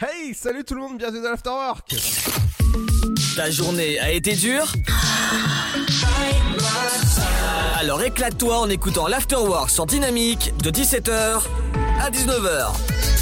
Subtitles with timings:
[0.00, 1.94] Hey, salut tout le monde, bienvenue dans l'Afterwork
[3.36, 4.72] Ta journée a été dure
[7.78, 11.42] Alors éclate-toi en écoutant l'Afterwork sur Dynamique de 17h
[12.00, 13.19] à 19h.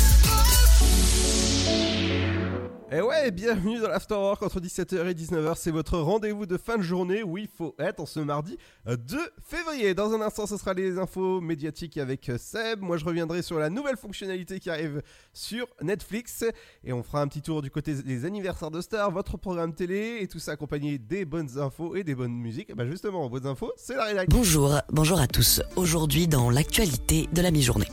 [2.91, 6.83] Et ouais, bienvenue dans l'Afterwork entre 17h et 19h, c'est votre rendez-vous de fin de
[6.83, 8.57] journée où il faut être en ce mardi
[8.87, 8.97] 2
[9.47, 9.93] février.
[9.93, 12.81] Dans un instant, ce sera les infos médiatiques avec Seb.
[12.81, 15.03] Moi, je reviendrai sur la nouvelle fonctionnalité qui arrive
[15.35, 16.47] sur Netflix
[16.83, 20.21] et on fera un petit tour du côté des anniversaires de stars, votre programme télé
[20.23, 22.71] et tout ça accompagné des bonnes infos et des bonnes musiques.
[22.71, 24.39] Et bah justement, bonnes infos, c'est la rédaction.
[24.39, 25.61] Bonjour, bonjour à tous.
[25.77, 27.89] Aujourd'hui, dans l'actualité de la mi-journée.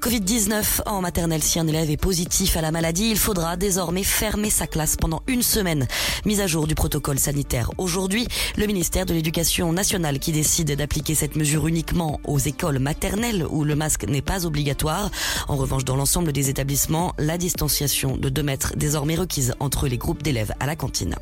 [0.00, 4.48] Covid-19 en maternelle, si un élève est positif à la maladie, il faudra désormais fermer
[4.48, 5.88] sa classe pendant une semaine.
[6.24, 7.72] Mise à jour du protocole sanitaire.
[7.78, 13.44] Aujourd'hui, le ministère de l'Éducation nationale qui décide d'appliquer cette mesure uniquement aux écoles maternelles
[13.50, 15.10] où le masque n'est pas obligatoire.
[15.48, 19.98] En revanche, dans l'ensemble des établissements, la distanciation de 2 mètres désormais requise entre les
[19.98, 21.16] groupes d'élèves à la cantine.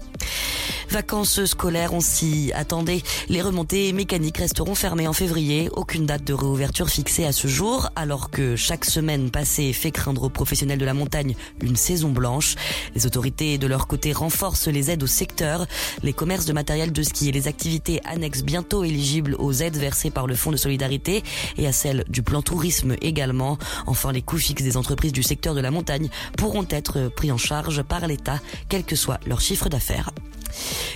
[0.91, 3.03] Vacances scolaires, on s'y attendait.
[3.29, 5.69] Les remontées mécaniques resteront fermées en février.
[5.73, 10.25] Aucune date de réouverture fixée à ce jour, alors que chaque semaine passée fait craindre
[10.25, 12.57] aux professionnels de la montagne une saison blanche.
[12.97, 15.67] Les autorités, de leur côté, renforcent les aides au secteur.
[16.03, 20.11] Les commerces de matériel de ski et les activités annexes bientôt éligibles aux aides versées
[20.11, 21.23] par le Fonds de solidarité
[21.59, 23.57] et à celles du plan tourisme également.
[23.87, 27.39] Enfin, les coûts fixes des entreprises du secteur de la montagne pourront être pris en
[27.39, 30.11] charge par l'État, quel que soit leur chiffre d'affaires.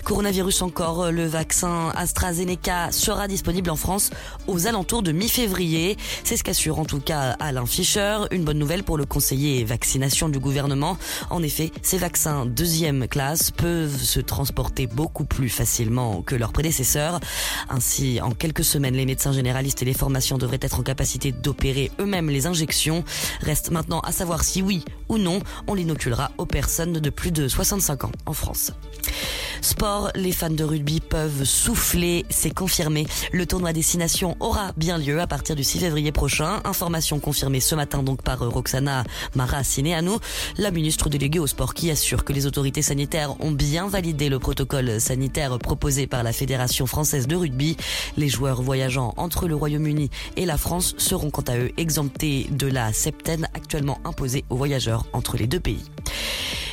[0.05, 4.11] Coronavirus encore, le vaccin AstraZeneca sera disponible en France
[4.47, 5.97] aux alentours de mi-février.
[6.25, 8.19] C'est ce qu'assure en tout cas Alain Fischer.
[8.31, 10.97] Une bonne nouvelle pour le conseiller vaccination du gouvernement.
[11.31, 17.21] En effet, ces vaccins deuxième classe peuvent se transporter beaucoup plus facilement que leurs prédécesseurs.
[17.69, 21.91] Ainsi, en quelques semaines, les médecins généralistes et les formations devraient être en capacité d'opérer
[22.01, 23.05] eux-mêmes les injections.
[23.41, 27.49] Reste maintenant à savoir si oui ou non on l'inoculera aux personnes de plus de
[27.49, 28.73] 65 ans en France.
[29.61, 33.07] Sport, les fans de rugby peuvent souffler, c'est confirmé.
[33.33, 36.61] Le tournoi Destination aura bien lieu à partir du 6 février prochain.
[36.65, 40.13] Information confirmée ce matin donc par Roxana Mara Sineanu,
[40.59, 44.39] la ministre déléguée au sport qui assure que les autorités sanitaires ont bien validé le
[44.39, 47.77] protocole sanitaire proposé par la Fédération française de rugby.
[48.17, 52.67] Les joueurs voyageant entre le Royaume-Uni et la France seront quant à eux exemptés de
[52.67, 55.85] la septaine actuellement imposée aux voyageurs entre les deux pays.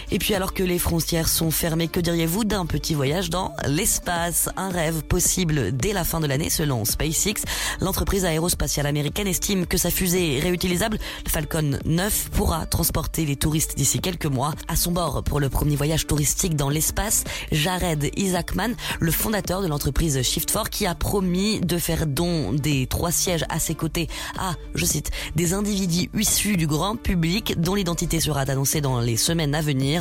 [0.09, 4.49] Et puis alors que les frontières sont fermées, que diriez-vous d'un petit voyage dans l'espace?
[4.55, 7.43] Un rêve possible dès la fin de l'année selon SpaceX.
[7.81, 13.75] L'entreprise aérospatiale américaine estime que sa fusée réutilisable, le Falcon 9, pourra transporter les touristes
[13.75, 14.53] d'ici quelques mois.
[14.69, 19.67] À son bord pour le premier voyage touristique dans l'espace, Jared Isaacman, le fondateur de
[19.67, 24.07] l'entreprise Shift4, qui a promis de faire don des trois sièges à ses côtés
[24.39, 29.17] à, je cite, des individus issus du grand public dont l'identité sera annoncée dans les
[29.17, 29.96] semaines à venir.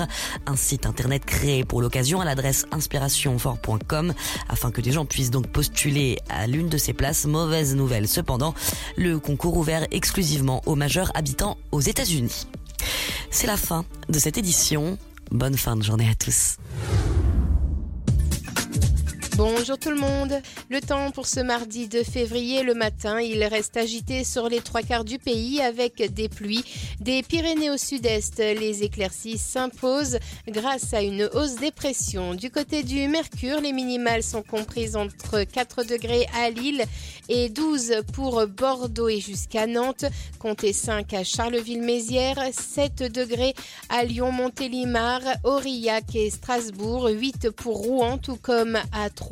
[0.46, 4.14] Un site internet créé pour l'occasion à l'adresse inspirationfort.com
[4.48, 7.26] afin que des gens puissent donc postuler à l'une de ces places.
[7.26, 8.54] Mauvaise nouvelle cependant,
[8.96, 12.46] le concours ouvert exclusivement aux majeurs habitants aux États-Unis.
[13.30, 14.98] C'est la fin de cette édition.
[15.30, 16.56] Bonne fin de journée à tous.
[19.36, 20.40] Bonjour tout le monde.
[20.70, 24.80] Le temps pour ce mardi 2 février, le matin, il reste agité sur les trois
[24.80, 26.64] quarts du pays avec des pluies.
[27.00, 32.34] Des Pyrénées au sud-est, les éclaircies s'imposent grâce à une hausse des pressions.
[32.34, 36.82] Du côté du Mercure, les minimales sont comprises entre 4 degrés à Lille
[37.28, 40.06] et 12 pour Bordeaux et jusqu'à Nantes.
[40.38, 43.54] Comptez 5 à Charleville-Mézières, 7 degrés
[43.90, 49.25] à Lyon-Montélimar, Aurillac et Strasbourg, 8 pour Rouen, tout comme à 3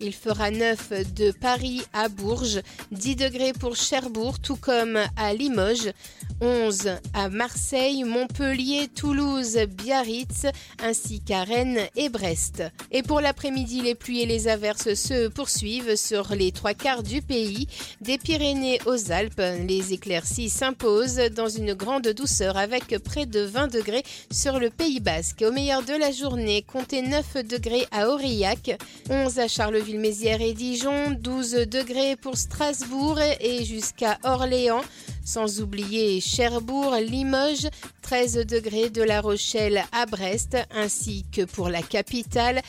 [0.00, 2.60] il fera 9 de Paris à Bourges,
[2.92, 5.92] 10 degrés pour Cherbourg, tout comme à Limoges,
[6.40, 10.46] 11 à Marseille, Montpellier, Toulouse, Biarritz,
[10.82, 12.62] ainsi qu'à Rennes et Brest.
[12.90, 17.22] Et pour l'après-midi, les pluies et les averses se poursuivent sur les trois quarts du
[17.22, 17.68] pays.
[18.00, 23.68] Des Pyrénées aux Alpes, les éclaircies s'imposent dans une grande douceur avec près de 20
[23.68, 25.44] degrés sur le Pays Basque.
[25.46, 28.78] Au meilleur de la journée, comptez 9 degrés à Aurillac,
[29.10, 34.82] 11 à Charleville-Mézières et Dijon, 12 degrés pour Strasbourg et jusqu'à Orléans,
[35.24, 37.68] sans oublier Cherbourg, Limoges,
[38.02, 42.60] 13 degrés de La Rochelle à Brest, ainsi que pour la capitale,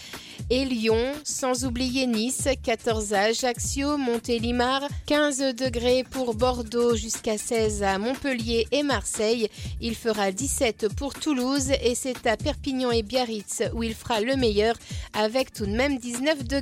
[0.49, 7.83] et Lyon, sans oublier Nice, 14 à Ajaccio, Montélimar, 15 degrés pour Bordeaux jusqu'à 16
[7.83, 9.49] à Montpellier et Marseille.
[9.81, 14.35] Il fera 17 pour Toulouse et c'est à Perpignan et Biarritz où il fera le
[14.35, 14.75] meilleur
[15.13, 16.54] avec tout de même 19 degrés.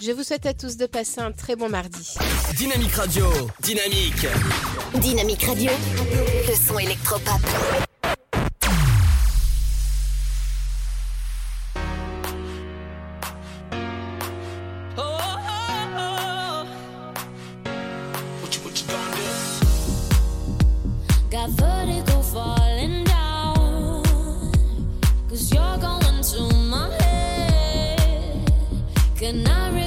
[0.00, 2.14] Je vous souhaite à tous de passer un très bon mardi.
[2.56, 3.26] Dynamique Radio,
[3.60, 4.26] dynamique.
[4.94, 5.72] Dynamique Radio,
[6.48, 7.40] le son électropop.
[14.96, 16.64] Oh, oh, oh.
[21.30, 21.83] Got
[29.24, 29.83] and I.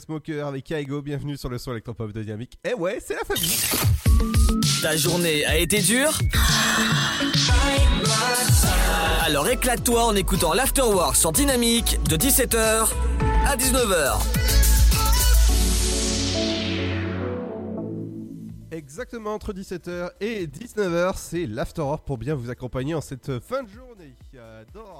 [0.00, 2.58] Smoker avec Kaigo, bienvenue sur le son électropop de Dynamique.
[2.64, 3.58] Eh ouais, c'est la famille.
[4.80, 6.18] Ta journée a été dure
[9.24, 12.88] Alors éclate-toi en écoutant l'Afterwork sur Dynamique de 17h
[13.46, 14.18] à 19h.
[18.70, 23.68] Exactement entre 17h et 19h, c'est l'Afterwork pour bien vous accompagner en cette fin de
[23.68, 24.16] journée.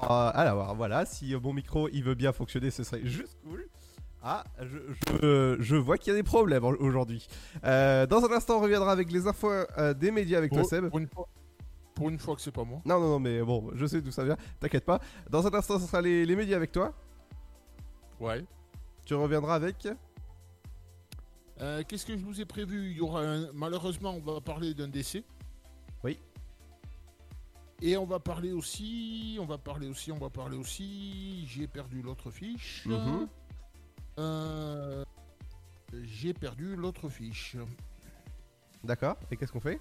[0.03, 3.67] Ah, alors voilà, si mon micro il veut bien fonctionner, ce serait juste cool.
[4.23, 4.77] Ah, je,
[5.21, 7.27] je- je vois qu'il y a des problèmes au- aujourd'hui.
[7.65, 10.87] Euh, dans un instant, on reviendra avec les infos euh, des médias avec toi, Seb.
[10.89, 11.27] pour une fois,
[11.93, 12.81] pour une fois que c'est pas moi.
[12.85, 14.99] Non, non, non, mais bon, je sais d'où ça vient, t'inquiète pas.
[15.29, 16.93] Dans un instant, ce sera les, les médias avec toi.
[18.21, 18.45] Ouais.
[19.05, 19.87] Tu reviendras avec.
[21.61, 22.91] Euh, Qu'est-ce que je vous ai prévu?
[22.91, 25.23] Il y aura un- malheureusement, on va parler d'un décès.
[26.03, 26.17] Oui.
[27.81, 31.45] Et on va parler aussi, on va parler aussi, on va parler aussi.
[31.47, 32.85] J'ai perdu l'autre fiche.
[32.85, 33.27] Mhm.
[34.19, 35.03] Euh,
[36.03, 37.55] J'ai perdu l'autre fiche.
[38.83, 39.79] D'accord, et qu'est-ce qu'on fait?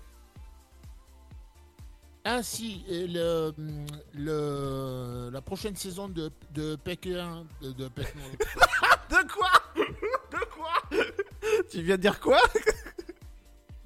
[2.25, 3.53] Ah si, et le,
[4.15, 7.45] le, la prochaine saison de, de Pékin...
[7.61, 8.19] De, de Pékin-
[9.11, 9.51] De quoi?
[10.31, 10.75] De quoi?
[11.71, 12.39] Tu viens de dire quoi?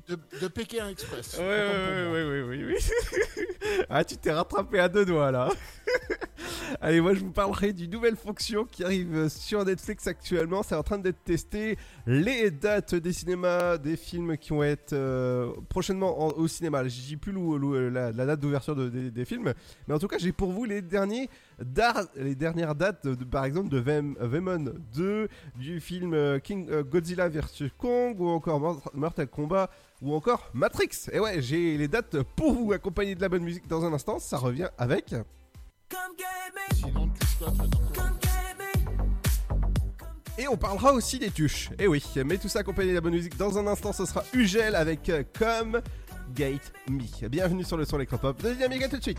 [0.09, 1.37] De, de Pékin Express.
[1.39, 3.45] Ouais, ouais, ouais, ouais, ouais, oui.
[3.91, 5.49] ah, tu t'es rattrapé à deux doigts là.
[6.81, 10.63] Allez, moi je vous parlerai d'une nouvelle fonction qui arrive sur Netflix actuellement.
[10.63, 11.77] C'est en train d'être testé.
[12.07, 16.85] Les dates des cinémas, des films qui vont être euh, prochainement en- au cinéma.
[16.87, 19.55] Je dis plus l'ou- l'ou- la, la date d'ouverture de- des, des films,
[19.89, 21.29] mais en tout cas, j'ai pour vous les derniers
[22.17, 26.83] les dernières dates, de, par exemple de Vem- Venom 2, du film euh, King euh,
[26.83, 29.71] Godzilla vs Kong ou encore Mor- Mortal Kombat
[30.03, 31.09] ou encore Matrix.
[31.13, 34.19] Et ouais, j'ai les dates pour vous accompagner de la bonne musique dans un instant.
[34.19, 35.15] Ça revient avec.
[40.39, 41.71] Et on parlera aussi des tuches.
[41.79, 43.93] Et oui, mais tout ça accompagné de la bonne musique dans un instant.
[43.93, 45.81] Ce sera Ugel avec euh, Come
[46.35, 47.29] Gate Me.
[47.29, 49.19] Bienvenue sur le son électropop de Dynamique à tout de suite.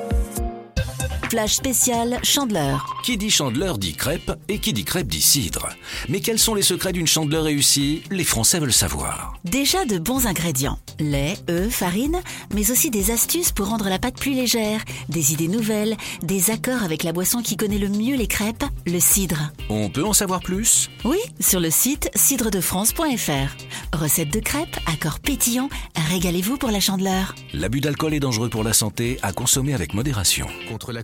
[1.31, 2.97] Flash spécial Chandeleur.
[3.05, 5.69] Qui dit chandeleur dit crêpe et qui dit crêpe dit cidre.
[6.09, 8.03] Mais quels sont les secrets d'une chandeleur réussie?
[8.11, 9.39] Les Français veulent savoir.
[9.45, 10.77] Déjà de bons ingrédients.
[10.99, 12.19] Lait, œufs, farine,
[12.53, 16.83] mais aussi des astuces pour rendre la pâte plus légère, des idées nouvelles, des accords
[16.83, 19.53] avec la boisson qui connaît le mieux les crêpes, le cidre.
[19.69, 20.89] On peut en savoir plus?
[21.05, 23.97] Oui, sur le site cidredefrance.fr.
[23.97, 25.69] Recette de crêpes, accords pétillants,
[26.09, 27.35] régalez-vous pour la chandeleur.
[27.53, 30.47] L'abus d'alcool est dangereux pour la santé, à consommer avec modération.
[30.67, 31.03] Contre la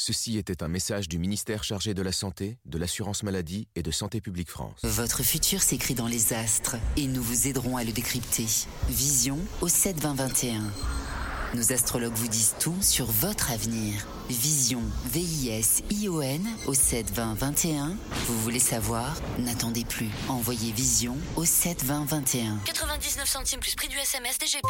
[0.00, 3.90] Ceci était un message du ministère chargé de la Santé, de l'Assurance Maladie et de
[3.90, 4.80] Santé Publique France.
[4.84, 8.46] Votre futur s'écrit dans les astres et nous vous aiderons à le décrypter.
[8.88, 10.62] Vision au 7 20 21.
[11.54, 14.06] Nos astrologues vous disent tout sur votre avenir.
[14.28, 17.96] Vision, V-I-S-I-O-N au 7 20 21.
[18.26, 19.16] Vous voulez savoir?
[19.38, 20.10] N'attendez plus.
[20.28, 22.58] Envoyez Vision au 7 20 21.
[22.66, 24.68] 99 centimes plus prix du SMS DGP.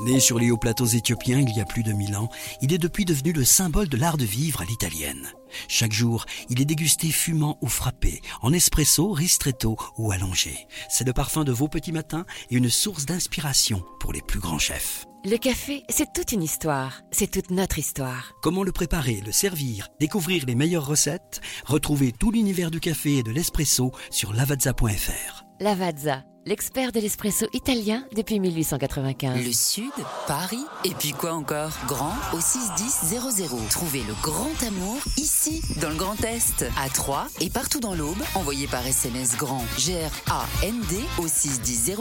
[0.00, 2.28] Né sur les hauts plateaux éthiopiens il y a plus de 1000 ans,
[2.62, 5.28] il est depuis devenu le symbole de l'art de vivre à l'italienne.
[5.68, 10.66] Chaque jour, il est dégusté fumant ou frappé, en espresso, ristretto ou allongé.
[10.90, 14.58] C'est le parfum de vos petits matins et une source d'inspiration pour les plus grands
[14.58, 15.07] chefs.
[15.24, 17.02] Le café, c'est toute une histoire.
[17.10, 18.34] C'est toute notre histoire.
[18.40, 21.40] Comment le préparer, le servir, découvrir les meilleures recettes?
[21.66, 25.47] Retrouvez tout l'univers du café et de l'espresso sur lavazza.fr.
[25.60, 29.44] Lavazza, l'expert de l'espresso italien depuis 1895.
[29.44, 29.90] Le Sud,
[30.28, 31.72] Paris, et puis quoi encore?
[31.88, 33.48] Grand au 61000.
[33.68, 38.22] Trouvez le grand amour ici, dans le Grand Est, à Troyes et partout dans l'Aube.
[38.36, 41.96] Envoyez par SMS grand G-R-A-N-D au 61000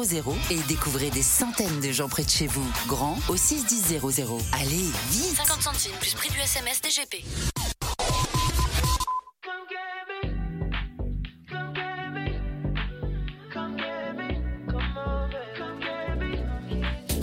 [0.51, 2.65] et découvrez des centaines de gens près de chez vous.
[2.87, 4.01] Grand au 61000.
[4.53, 7.23] Allez, vite 50 centimes plus prix du SMS DGP.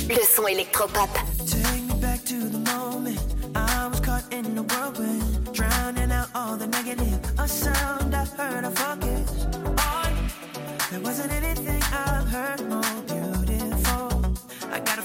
[0.08, 1.08] Le son électropop.
[1.46, 3.18] Take me back to the moment
[3.54, 7.18] I was caught in the whirlwind, drowning out all the negative.
[7.38, 8.70] A sound I heard, I
[9.78, 10.12] on.
[10.90, 14.34] There wasn't anything I've heard more beautiful.
[14.70, 15.02] I gotta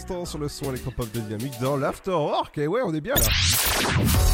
[0.00, 2.56] l'instant sur le son électropop de Dynamique dans l'Afterwork.
[2.56, 3.26] Et ouais, on est bien là.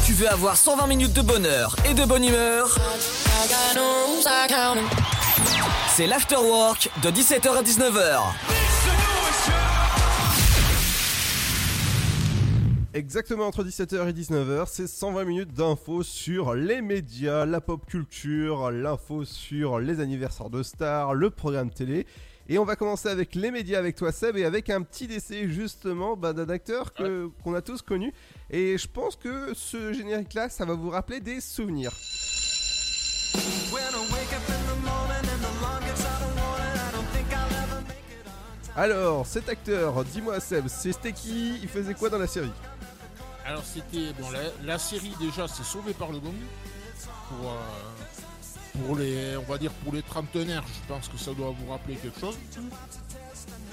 [0.05, 2.73] Tu veux avoir 120 minutes de bonheur et de bonne humeur?
[5.89, 8.21] C'est l'Afterwork de 17h à 19h.
[12.93, 18.71] Exactement entre 17h et 19h, c'est 120 minutes d'infos sur les médias, la pop culture,
[18.71, 22.07] l'info sur les anniversaires de stars, le programme télé.
[22.49, 25.49] Et on va commencer avec les médias avec toi Seb et avec un petit décès
[25.49, 28.13] justement bah, d'un acteur qu'on a tous connu.
[28.49, 31.91] Et je pense que ce générique là, ça va vous rappeler des souvenirs.
[38.75, 41.57] Alors, cet acteur, dis-moi Seb, c'était qui?
[41.61, 42.51] Il faisait quoi dans la série?
[43.45, 46.33] Alors c'était bon la, la série déjà c'est sauvé par le gong
[47.29, 47.55] pour euh,
[48.85, 51.95] pour les on va dire pour les trentenaires je pense que ça doit vous rappeler
[51.95, 52.37] quelque chose.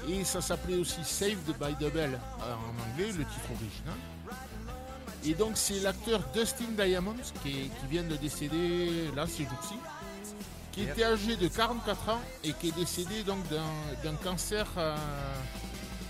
[0.07, 3.97] Et ça s'appelait aussi Saved by the Bell euh, en anglais le titre original.
[5.25, 9.75] Et donc c'est l'acteur Dustin Diamonds qui, est- qui vient de décéder là ces jours-ci
[10.71, 13.39] qui était âgé de 44 ans et qui est décédé donc
[14.03, 14.95] d'un cancer euh,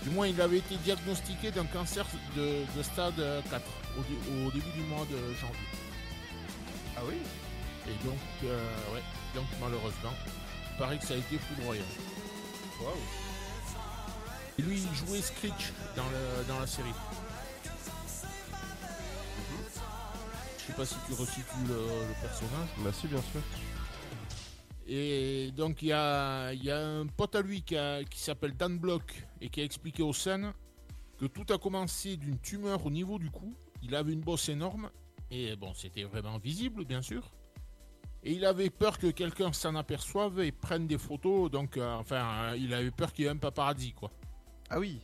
[0.02, 2.04] du moins, il avait été diagnostiqué d'un cancer
[2.36, 3.14] de, de stade
[3.50, 3.62] 4
[3.98, 5.68] au, dé- au début du mois de janvier.
[6.96, 7.14] Ah oui?
[7.88, 9.02] Et donc, euh, ouais,
[9.34, 10.12] donc malheureusement,
[10.72, 11.84] il paraît que ça a été foudroyant.
[14.58, 16.88] Et lui, il jouait Screech dans, le- dans la série.
[20.58, 22.68] Je sais pas si tu resitues le, le personnage.
[22.78, 23.40] Bah si, bien sûr.
[24.88, 28.56] Et donc il y a, y a un pote à lui qui, a- qui s'appelle
[28.56, 30.52] Dan Block et qui a expliqué aux scènes
[31.18, 33.54] que tout a commencé d'une tumeur au niveau du cou.
[33.82, 34.90] Il avait une bosse énorme
[35.30, 37.32] et bon, c'était vraiment visible bien sûr.
[38.22, 41.50] Et il avait peur que quelqu'un s'en aperçoive et prenne des photos.
[41.50, 44.10] Donc euh, enfin, euh, il avait peur qu'il y ait un paparazzi quoi.
[44.70, 45.00] Ah oui.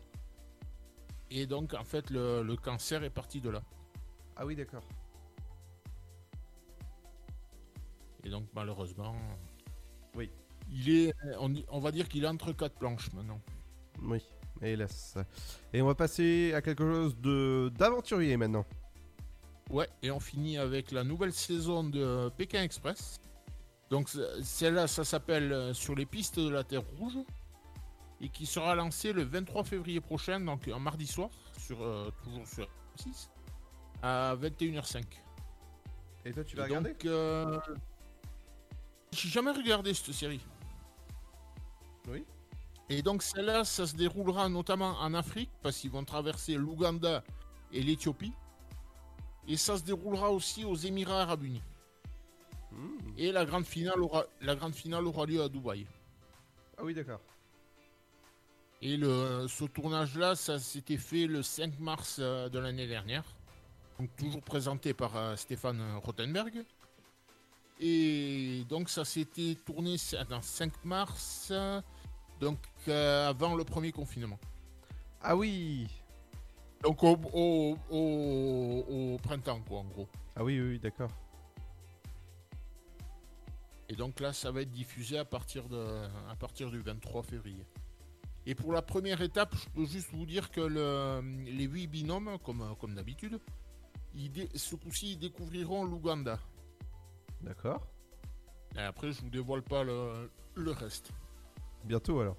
[1.31, 3.63] Et donc en fait le, le cancer est parti de là.
[4.37, 4.83] Ah oui, d'accord.
[8.25, 9.15] Et donc malheureusement,
[10.17, 10.31] Oui.
[10.71, 13.41] il est, on, on va dire qu'il est entre quatre planches maintenant.
[14.01, 14.23] Oui,
[14.61, 15.17] hélas.
[15.73, 18.65] Et on va passer à quelque chose de d'aventurier maintenant.
[19.71, 23.21] Ouais, et on finit avec la nouvelle saison de Pékin Express.
[23.91, 24.09] Donc
[24.43, 27.19] celle-là, ça s'appelle euh, Sur les pistes de la Terre Rouge
[28.23, 32.47] et qui sera lancée le 23 février prochain, donc un mardi soir, sur, euh, toujours
[32.47, 33.29] sur 6
[34.01, 35.03] à 21h05.
[36.25, 37.59] Et toi, tu vas regarder donc, euh,
[39.13, 40.41] J'ai jamais regardé cette série.
[42.09, 42.25] Oui.
[42.89, 47.25] Et donc celle-là, ça se déroulera notamment en Afrique, parce qu'ils vont traverser l'Ouganda
[47.73, 48.33] et l'Éthiopie.
[49.49, 51.63] Et ça se déroulera aussi aux Émirats Arabes Unis.
[53.19, 55.87] Et la grande, finale aura, la grande finale aura lieu à Dubaï.
[56.79, 57.21] Ah oui, d'accord.
[58.81, 63.25] Et le, ce tournage-là, ça s'était fait le 5 mars euh, de l'année dernière.
[63.99, 66.65] Donc toujours présenté par euh, Stéphane Rothenberg.
[67.79, 69.97] Et donc ça s'était tourné
[70.29, 71.81] dans 5 mars, euh,
[72.41, 74.39] donc avant le premier confinement.
[75.21, 75.89] Ah oui
[76.83, 80.09] Donc au, au- au- au printemps, quoi, en gros.
[80.37, 81.11] Ah oui, oui, oui, d'accord.
[83.89, 85.85] Et donc là, ça va être diffusé à partir, de,
[86.31, 87.65] à partir du 23 février.
[88.47, 92.39] Et pour la première étape, je peux juste vous dire que le- les huit binômes,
[92.45, 93.39] comme, comme d'habitude,
[94.55, 96.39] ce coup-ci, ils découvriront l'Ouganda.
[97.43, 97.87] D'accord.
[98.77, 101.11] Et après, je vous dévoile pas le, le reste.
[101.85, 102.37] Bientôt alors.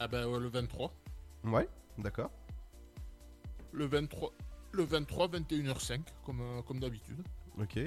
[0.00, 0.92] Ah ben ouais, le 23.
[1.44, 2.30] Ouais, d'accord.
[3.72, 4.32] Le 23,
[4.72, 7.22] le 23 21h05, comme, euh, comme d'habitude.
[7.60, 7.78] Ok.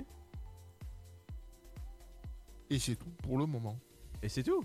[2.69, 3.77] Et c'est tout pour le moment.
[4.23, 4.63] Et c'est tout?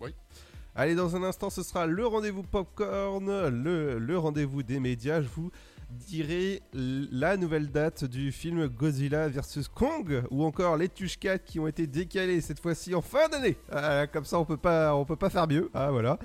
[0.00, 0.14] Oui.
[0.74, 5.20] Allez, dans un instant, ce sera le rendez-vous popcorn, le, le rendez-vous des médias.
[5.20, 5.50] Je vous
[5.90, 11.60] dirai la nouvelle date du film Godzilla vs Kong ou encore les Tuches 4 qui
[11.60, 13.56] ont été décalés cette fois-ci en fin d'année.
[13.70, 15.70] Ah, comme ça, on peut pas, on peut pas faire mieux.
[15.74, 16.18] Ah voilà.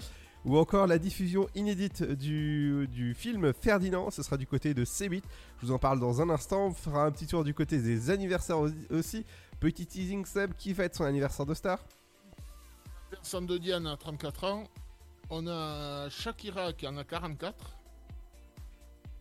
[0.47, 5.21] Ou encore la diffusion inédite du, du film Ferdinand, ce sera du côté de C8.
[5.61, 6.67] Je vous en parle dans un instant.
[6.67, 9.25] On fera un petit tour du côté des anniversaires au- aussi.
[9.59, 11.79] Petit teasing Seb qui fête son anniversaire de star?
[13.09, 14.63] Personne de Diane a 34 ans.
[15.29, 17.75] On a Shakira qui en a 44.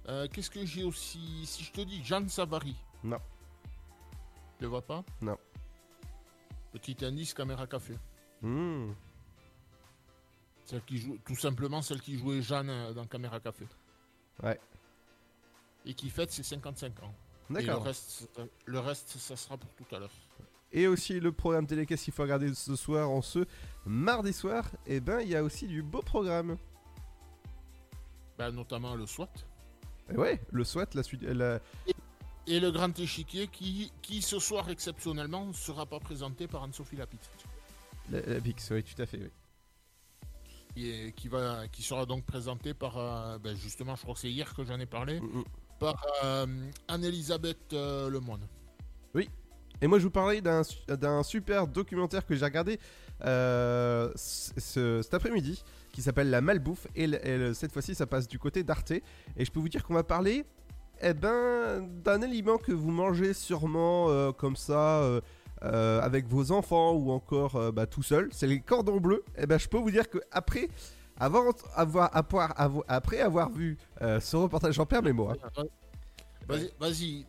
[0.08, 3.18] Euh, Qu'est-ce que j'ai aussi Si je te dis Jeanne Savary, Non.
[4.58, 5.02] tu le vois pas?
[5.20, 5.36] Non.
[6.72, 7.94] Petit indice, caméra café.
[8.42, 8.92] Hmm.
[10.66, 13.64] Celle qui joue, tout simplement celle qui jouait Jeanne euh, dans Caméra Café.
[14.42, 14.61] Ouais.
[15.85, 17.14] Et qui fête ses 55 ans.
[17.48, 17.76] D'accord.
[17.76, 20.11] Le reste, euh, le reste, ça sera pour tout à l'heure.
[20.72, 23.46] Et aussi le programme télé qu'est-ce qu'il faut regarder ce soir en ce
[23.87, 24.68] mardi soir?
[24.85, 26.59] Et ben il y a aussi du beau programme.
[28.37, 29.29] bah, notamment le SWAT.
[30.12, 31.22] Et ouais, le SWAT, la suite.
[31.22, 31.61] La...
[32.48, 36.96] Et le grand échiquier qui, qui ce soir exceptionnellement ne sera pas présenté par Anne-Sophie
[36.96, 37.31] Lapitte.
[38.11, 39.31] La, la Pix, oui, tout à fait, oui.
[40.76, 44.52] Qui, va, qui sera donc présenté par, euh, ben, justement, je crois que c'est hier
[44.54, 45.42] que j'en ai parlé, Mm,
[45.80, 46.46] par euh,
[46.86, 48.46] Anne-Elisabeth euh, Lemoine.
[49.14, 49.30] Oui.
[49.80, 52.78] Et moi, je vous parlais d'un su- d'un super documentaire que j'ai regardé
[54.16, 55.62] ce- ce- cet après-midi
[55.92, 56.86] qui s'appelle La Malbouffe.
[56.94, 57.08] Et,
[57.54, 58.90] cette fois-ci, ça passe du côté d'Arte.
[58.90, 59.02] Et
[59.46, 60.44] je peux vous dire qu'on va parler
[61.00, 65.20] eh ben, d'un aliment que vous mangez sûrement comme ça.
[65.72, 69.24] Euh, avec vos enfants ou encore euh, bah, tout seul, c'est les cordons bleus.
[69.38, 70.68] Et ben, je peux vous dire que après
[71.18, 72.11] avoir- avoir-
[72.88, 75.29] après avoir vu euh, ce reportage, j'en perds mes mots.
[75.31, 75.62] hein.
[76.48, 77.26] Vas-y, vas-y,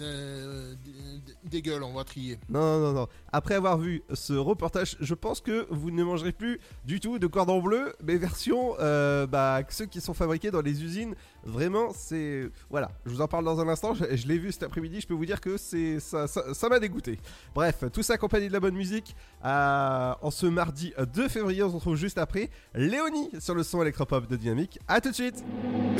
[0.00, 2.38] euh, d- dégueule, on va trier.
[2.48, 3.08] Non, non, non, non.
[3.32, 7.26] Après avoir vu ce reportage, je pense que vous ne mangerez plus du tout de
[7.26, 11.14] cordon bleu, mais version euh, bah, ceux qui sont fabriqués dans les usines.
[11.44, 12.50] Vraiment, c'est.
[12.70, 13.94] Voilà, je vous en parle dans un instant.
[13.94, 16.68] Je, je l'ai vu cet après-midi, je peux vous dire que c'est ça ça- ça
[16.68, 17.20] m'a dégoûté.
[17.54, 19.14] Bref, tout ça accompagné de la bonne musique.
[19.44, 22.50] Euh, en ce mardi 2 février, on se retrouve juste après.
[22.74, 24.80] Léonie sur le son électropop de Dynamique.
[24.88, 25.44] A tout de suite!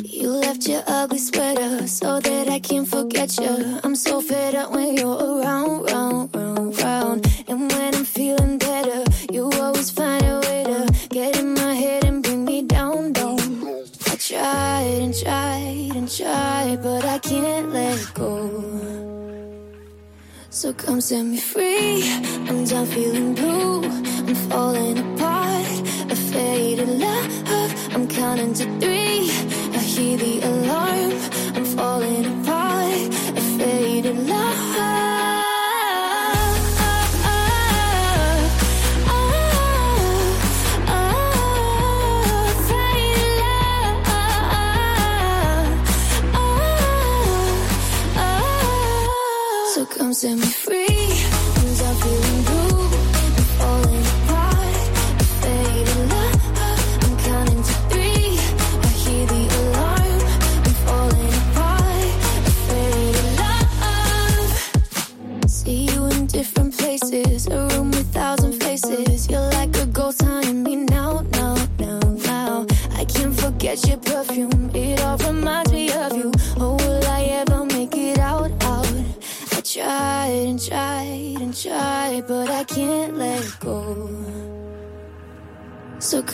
[0.04, 1.18] You left your ugly
[2.56, 3.78] I can't forget you.
[3.84, 7.44] I'm so fed up when you're around, round, round, round.
[7.48, 12.04] And when I'm feeling better, you always find a way to get in my head
[12.04, 13.38] and bring me down, down.
[14.06, 18.32] I tried and tried and tried, but I can't let go.
[20.48, 22.10] So come set me free.
[22.48, 23.84] I'm done feeling blue.
[23.84, 25.82] I'm falling apart.
[26.10, 27.36] A faded love.
[27.94, 29.65] I'm counting to three.
[29.96, 31.12] Hear the alarm.
[31.56, 33.14] I'm falling apart.
[33.34, 34.56] A faded love.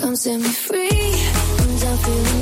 [0.03, 1.15] Come set me free.
[1.87, 2.42] I'm feeling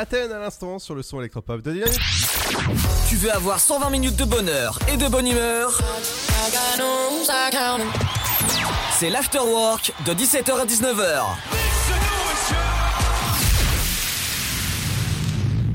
[0.00, 2.00] Maten à l'instant sur le son électropop de Dynamique.
[3.06, 5.78] Tu veux avoir 120 minutes de bonheur et de bonne humeur?
[8.98, 11.24] C'est l'afterwork de 17h à 19h.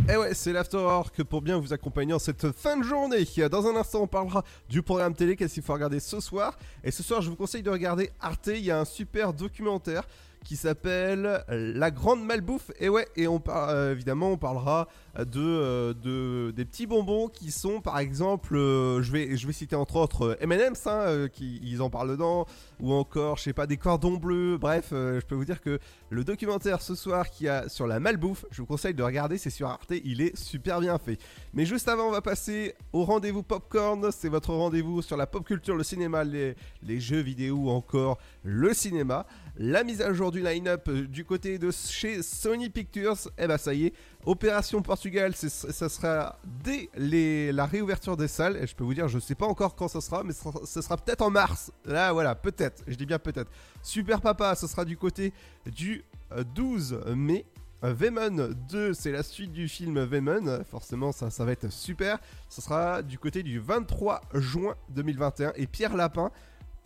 [0.07, 3.27] Et Eh ouais, c'est l'Afterwork pour bien vous accompagner en cette fin de journée.
[3.51, 6.57] Dans un instant, on parlera du programme télé, qu'est-ce qu'il faut regarder ce soir?
[6.83, 8.47] Et ce soir, je vous conseille de regarder Arte.
[8.47, 10.03] Il y a un super documentaire
[10.45, 12.71] qui s'appelle La Grande Malbouffe.
[12.79, 17.27] Et ouais, et on par- euh, évidemment, on parlera de, euh, de- des petits bonbons
[17.27, 21.59] qui sont, par exemple, euh, je, vais, je vais citer entre autres M&M's, hein, qui
[21.63, 22.45] ils en parlent dedans,
[22.79, 24.57] ou encore, je sais pas, des cordons bleus.
[24.57, 25.79] Bref, je peux vous dire que
[26.09, 29.49] le documentaire ce soir qui a sur la malbouffe, je vous conseille de regarder, c'est
[29.49, 31.17] sur Arte, il est super bien fait.
[31.53, 34.11] Mais juste avant, on va passer au rendez-vous popcorn.
[34.11, 38.19] C'est votre rendez-vous sur la pop culture, le cinéma, les, les jeux vidéo ou encore
[38.43, 39.25] le cinéma.
[39.57, 43.57] La mise à jour du line-up euh, du côté de chez Sony Pictures, eh ben
[43.57, 43.93] ça y est,
[44.25, 48.57] Opération Portugal, ça sera dès la réouverture des salles.
[48.57, 50.97] Et je peux vous dire, je sais pas encore quand ça sera, mais ce sera,
[50.97, 51.71] peut-être en mars.
[51.85, 52.83] Là, voilà, peut-être.
[52.87, 53.51] Je dis bien peut-être.
[53.83, 55.31] Super Papa, ce sera du côté
[55.67, 57.45] du euh, 12 mai.
[57.83, 60.47] Euh, Venom 2, c'est la suite du film Venom.
[60.47, 62.17] Euh, Forcément, ça, ça va être super.
[62.49, 65.53] Ce sera du côté du 23 juin 2021.
[65.55, 66.31] Et Pierre Lapin,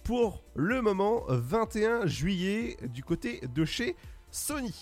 [0.09, 3.95] pour le moment, 21 juillet, du côté de chez
[4.31, 4.73] Sony.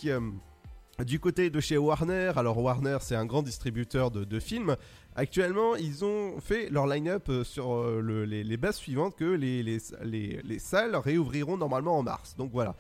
[1.06, 4.78] Du côté de chez Warner, alors Warner c'est un grand distributeur de, films.
[5.18, 9.64] Actuellement, ils ont fait leur line-up euh, sur euh, le- les, bases suivantes que les,
[9.64, 12.34] les, les- les salles réouvriront normalement en mars.
[12.38, 12.78] Donc voilà.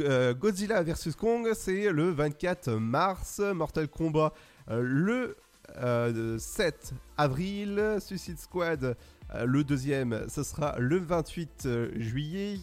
[0.00, 3.38] Euh, Godzilla vs Kong, c'est le 24 mars.
[3.38, 4.32] Mortal Kombat,
[4.68, 5.36] le
[5.76, 7.98] euh, 7 avril.
[8.00, 8.96] Suicide Squad,
[9.44, 12.58] le deuxième, ce sera le 28 euh, juillet.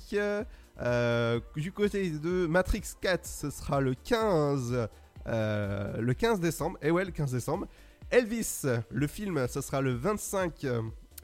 [0.81, 4.87] Euh, du côté de Matrix 4, ce sera le 15,
[5.27, 6.77] euh, le 15 décembre.
[6.81, 7.67] Et ouais, le 15 décembre.
[8.09, 10.65] Elvis, le film, ce sera le 25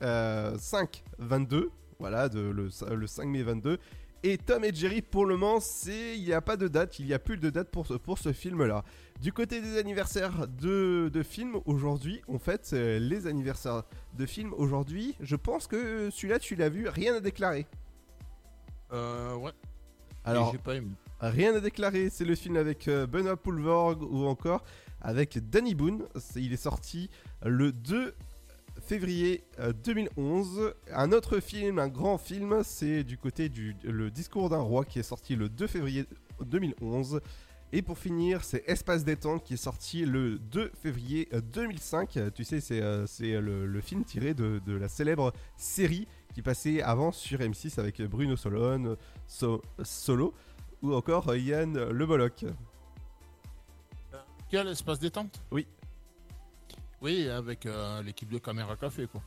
[0.01, 1.71] euh, 5 22.
[1.99, 3.79] Voilà, le, le 5 mai 22.
[4.23, 7.05] Et Tom et Jerry, pour le moment, c'est il n'y a pas de date, il
[7.05, 8.83] n'y a plus de date pour ce, pour ce film-là.
[9.21, 13.83] Du côté des anniversaires de, de films, aujourd'hui, en fait, euh, les anniversaires
[14.17, 17.67] de films, aujourd'hui, je pense que celui-là, tu l'as vu, rien à déclarer.
[18.91, 19.51] Euh, ouais.
[20.23, 20.91] Alors, Et j'ai pas aimé.
[21.19, 24.63] Rien à déclarer, c'est le film avec euh, Benoît Poulvord ou encore
[25.01, 26.05] avec Danny Boone.
[26.35, 27.09] Il est sorti
[27.45, 28.13] le 2
[28.81, 30.73] février euh, 2011.
[30.93, 34.99] Un autre film, un grand film, c'est du côté du Le Discours d'un roi qui
[34.99, 36.05] est sorti le 2 février
[36.45, 37.21] 2011.
[37.73, 42.15] Et pour finir, c'est Espace détente qui est sorti le 2 février euh, 2005.
[42.17, 46.07] Euh, Tu sais, c'est euh, c'est le, le film tiré de, de la célèbre série
[46.33, 48.95] qui passait avant sur M6 avec Bruno Solon,
[49.27, 50.33] So- Solo
[50.81, 52.45] ou encore euh, Yann Le Bolloc.
[54.49, 55.67] Quel espace détente Oui.
[57.01, 59.21] Oui, avec euh, l'équipe de Caméra Café, quoi.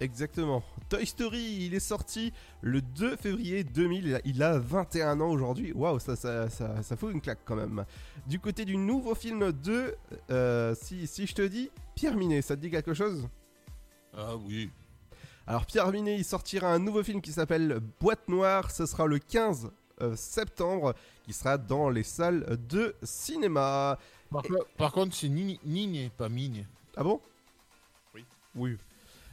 [0.00, 0.62] Exactement.
[0.88, 4.06] Toy Story, il est sorti le 2 février 2000.
[4.06, 5.72] Il a, il a 21 ans aujourd'hui.
[5.72, 7.84] Waouh, ça, ça, ça, ça fout une claque quand même.
[8.26, 9.94] Du côté du nouveau film de.
[10.30, 13.28] euh, si, si je te dis Pierre Minet, ça te dit quelque chose?
[14.16, 14.70] Ah oui.
[15.46, 18.70] Alors, Pierre Minet, il sortira un nouveau film qui s'appelle Boîte Noire.
[18.70, 20.94] Ce sera le 15 euh, septembre,
[21.24, 23.98] qui sera dans les salles de cinéma.
[24.30, 26.66] Par, co- par contre, c'est Nini, pas Mine.
[27.00, 27.18] Ah bon?
[28.14, 28.24] Oui.
[28.54, 28.76] Oui.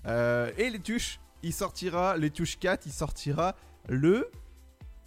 [0.05, 3.55] Euh, et les tuches, il sortira, les tuches 4, il sortira
[3.89, 4.31] le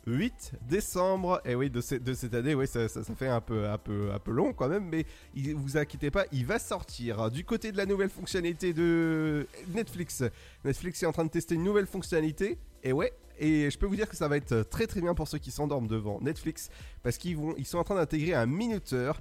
[0.07, 1.41] 8 décembre.
[1.47, 3.79] Et oui, de, ce- de cette année, oui, ça, ça- ça fait un peu, un,
[3.79, 7.31] peu, un peu long quand même, mais il, vous inquiétez pas, il va sortir.
[7.31, 10.23] Du côté de la nouvelle fonctionnalité de Netflix,
[10.63, 12.59] Netflix est en train de tester une nouvelle fonctionnalité.
[12.83, 15.29] Et ouais, et je peux vous dire que ça va être très très bien pour
[15.29, 16.69] ceux qui s'endorment devant Netflix,
[17.03, 19.19] parce qu'ils vont, ils sont en train d'intégrer un minuteur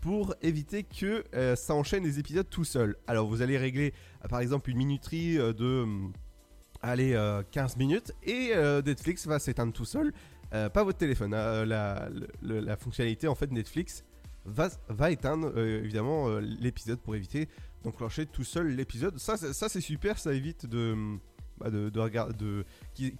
[0.00, 2.96] pour éviter que euh, ça enchaîne les épisodes tout seul.
[3.06, 3.92] Alors vous allez régler
[4.24, 6.12] euh, par exemple une minuterie euh, de hum,
[6.82, 8.52] allez, euh, 15 minutes et
[8.84, 10.12] Netflix va s'éteindre tout seul.
[10.50, 11.32] Pas votre téléphone.
[11.32, 12.08] hein, la,
[12.42, 14.04] la fonctionnalité en fait Netflix
[14.44, 17.48] va, va éteindre évidemment l'épisode pour éviter
[17.84, 19.18] d'enclencher tout seul l'épisode.
[19.18, 21.20] Ça, ça c'est super, ça évite de hum,
[21.68, 22.64] de, de regarder de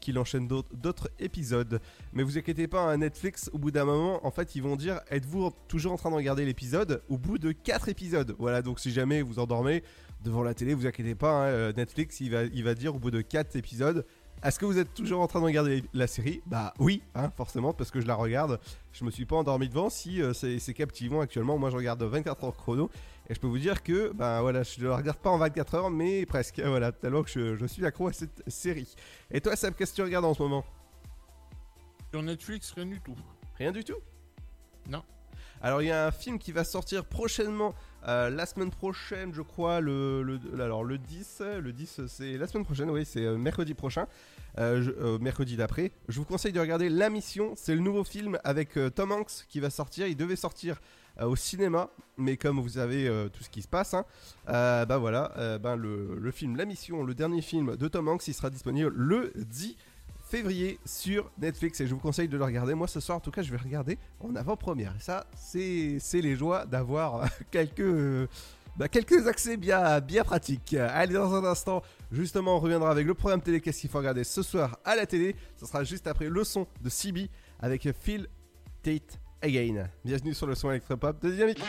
[0.00, 1.80] qu'il enchaîne d'autres épisodes.
[2.12, 5.00] Mais vous inquiétez pas, un Netflix, au bout d'un moment, en fait, ils vont dire
[5.10, 8.34] êtes-vous toujours en train de regarder l'épisode au bout de 4 épisodes?
[8.38, 9.82] Voilà, donc si jamais vous endormez
[10.24, 13.20] devant la télé, vous inquiétez pas, hein, euh, Netflix, il va, dire au bout de
[13.20, 14.04] 4 épisodes
[14.42, 16.40] est-ce que vous êtes toujours en train de regarder la série?
[16.46, 18.58] Bah oui, hein, forcément, parce que je la regarde.
[18.90, 19.90] Je me suis pas endormi devant.
[19.90, 22.90] Si euh, c'est c'est captivant actuellement, moi je regarde 24 heures chrono.
[23.30, 25.74] Et je peux vous dire que, bah voilà, je ne la regarde pas en 24
[25.76, 26.60] heures, mais presque.
[26.64, 28.92] Voilà, tellement que je, je suis accro à cette série.
[29.30, 30.64] Et toi, Seb, qu'est-ce que tu regardes en ce moment?
[32.12, 33.14] Sur Netflix, rien du tout.
[33.56, 33.98] Rien du tout?
[34.88, 35.02] Non.
[35.62, 37.74] Alors il y a un film qui va sortir prochainement
[38.08, 42.46] Euh, la semaine prochaine, je crois, le, le- alors le 10, le 10 c'est la
[42.46, 44.06] semaine prochaine, oui, c'est euh, mercredi prochain,
[44.58, 45.92] euh, je- euh, mercredi d'après.
[46.08, 49.60] Je vous conseille de regarder La Mission, c'est le nouveau film avec Tom Hanks qui
[49.60, 50.06] va sortir.
[50.06, 50.80] Il devait sortir
[51.26, 54.04] au cinéma, mais comme vous savez euh, tout ce qui se passe, hein,
[54.48, 58.28] euh, bah voilà, euh, ben le, film La Mission, le dernier film de Tom Hanks,
[58.28, 59.76] il sera disponible le 10
[60.30, 62.74] février sur Netflix et je vous conseille de le regarder.
[62.74, 64.94] Moi ce soir en tout cas je vais regarder en avant-première.
[65.00, 68.28] Ça c'est c'est les joies d'avoir quelques, euh,
[68.76, 70.74] bah, quelques accès bien, bien pratiques.
[70.74, 74.22] Allez dans un instant justement on reviendra avec le programme télé qu'est-ce qu'il faut regarder
[74.22, 75.34] ce soir à la télé?
[75.56, 78.28] Ce sera juste après le son de CB avec Phil
[78.84, 79.88] Tate Eh, Again.
[80.04, 81.60] Bienvenue sur le son électropop de Dynamique.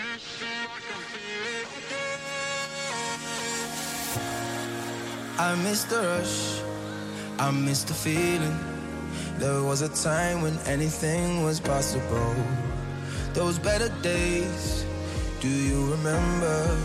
[5.39, 6.61] I miss the rush,
[7.39, 8.55] I miss the feeling.
[9.39, 12.35] There was a time when anything was possible.
[13.33, 14.85] Those better days,
[15.39, 16.77] do you remember?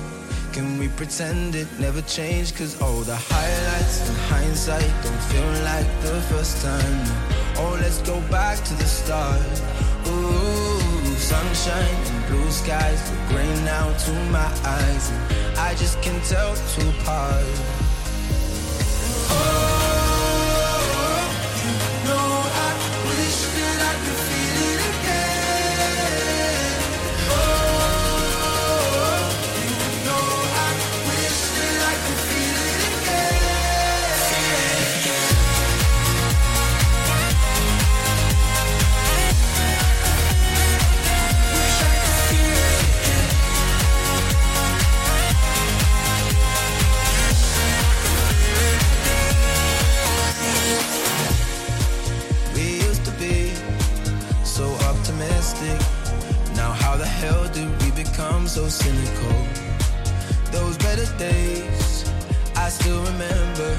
[0.53, 2.57] Can we pretend it never changed?
[2.57, 7.03] Cause all the highlights and hindsight don't feel like the first time.
[7.59, 9.43] Oh, let's go back to the start.
[10.07, 10.46] Ooh,
[11.19, 15.11] sunshine and blue skies look gray now to my eyes.
[15.11, 17.45] And I just can't tell two apart.
[19.29, 19.66] No, oh.
[58.71, 59.37] Cynical?
[60.51, 62.11] Those better days,
[62.57, 63.79] I still remember.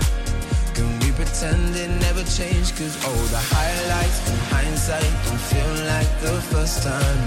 [0.73, 2.77] Can we pretend it never changed?
[2.77, 7.21] Cause oh, the highlights and hindsight don't feel like the first time.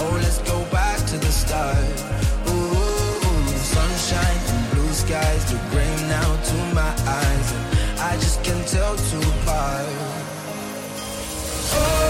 [0.00, 1.76] Oh, let's go back to the start.
[2.48, 7.52] Ooh, sunshine and blue skies look gray now to my eyes.
[7.52, 9.86] And I just can't tell two apart.
[11.70, 12.07] Oh.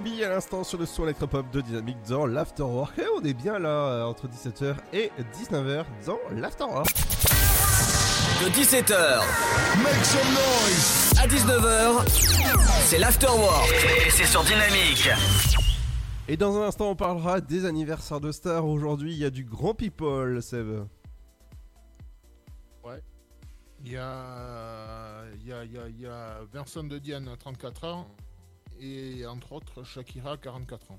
[0.00, 2.98] CB à l'instant sur le son électropop de Dynamique dans l'Afterwork.
[2.98, 6.86] Et on est bien là euh, entre 17h et 19h dans l'Afterwork.
[8.40, 9.18] De 17h
[9.82, 12.08] Make some noise à 19h,
[12.86, 13.70] c'est l'afterwork
[14.06, 15.10] et c'est sur Dynamique.
[16.28, 18.64] Et dans un instant, on parlera des anniversaires de stars.
[18.64, 20.86] Aujourd'hui, il y a du grand people, Seb.
[22.84, 23.02] Ouais.
[23.84, 27.28] Il y a, il y, a, il y, a, il y a Vincent de Diane,
[27.38, 28.06] 34 ans,
[28.80, 30.98] et entre autres Shakira, 44 ans.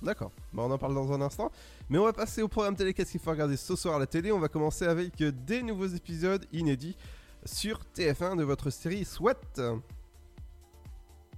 [0.00, 1.50] D'accord, Bon, on en parle dans un instant.
[1.88, 2.94] Mais on va passer au programme télé.
[2.94, 4.30] Qu'est-ce qu'il faut regarder ce soir à la télé?
[4.30, 6.96] On va commencer avec euh, des nouveaux épisodes inédits
[7.44, 9.60] sur TF1 de votre série Sweat.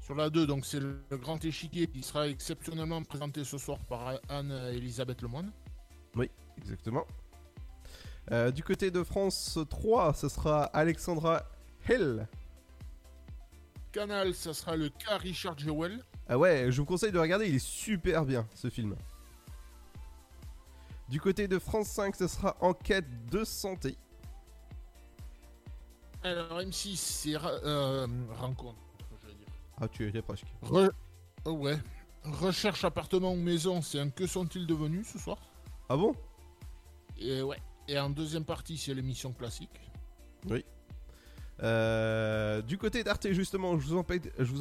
[0.02, 4.18] Sur la 2, donc c'est le grand échiquier qui sera exceptionnellement présenté ce soir par
[4.28, 5.52] Anne-Elisabeth Lemoine.
[6.16, 7.06] Oui, exactement.
[8.32, 11.44] Euh, du côté de France 3, ce sera Alexandra
[11.88, 12.26] Hill.
[13.92, 16.04] Canal, ça sera le cas Richard Jewell.
[16.28, 18.94] Ah ouais, je vous conseille de regarder, il est super bien ce film.
[21.08, 23.96] Du côté de France 5, ce sera Enquête de santé.
[26.22, 28.06] Alors M6, c'est euh,
[28.38, 28.78] rencontre,
[29.22, 29.46] je veux dire.
[29.80, 30.46] Ah, tu étais presque.
[30.62, 30.92] Re-
[31.46, 31.78] oh ouais.
[32.24, 35.38] Recherche appartement ou maison, c'est un que sont-ils devenus ce soir?
[35.88, 36.14] Ah bon?
[37.18, 37.58] Et ouais.
[37.88, 39.80] Et en deuxième partie, c'est l'émission classique.
[40.48, 40.64] Oui.
[41.62, 43.96] Euh, du côté d'Arte, justement, je vous,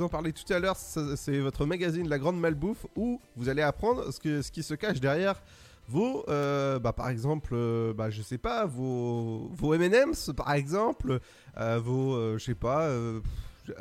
[0.02, 4.12] en, parlais tout à l'heure, c'est votre magazine La Grande Malbouffe où vous allez apprendre
[4.12, 4.20] ce,
[4.52, 5.42] qui se cache derrière
[5.88, 11.20] vos, euh, bah, par exemple, euh, bah, je sais pas, vos, vos M&M's, par exemple,
[11.58, 12.90] euh, vos, je sais pas,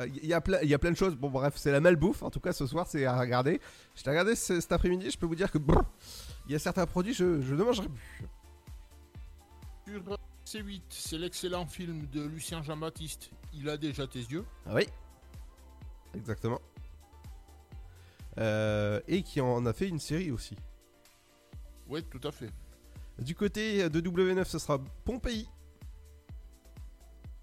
[0.07, 1.17] il y, a plein- de choses.
[1.17, 2.23] Bon, bref, c'est la malbouffe.
[2.23, 3.61] En tout cas, ce soir, c'est à regarder.
[3.95, 5.11] Je t'ai regardé ce- cet après-midi.
[5.11, 5.59] Je peux vous dire que
[6.47, 8.27] il y a certains produits, je, je ne mangerai plus.
[10.49, 13.31] Sur C8, c'est l'excellent film de Lucien Jean-Baptiste.
[13.53, 14.47] Il a déjà tes yeux.
[14.65, 14.87] Ah oui,
[16.15, 16.59] exactement.
[18.39, 20.57] Euh, et qui en a fait une série aussi.
[21.87, 22.51] Oui, tout à fait.
[23.19, 25.47] Du côté de W9, ce sera Pompéi.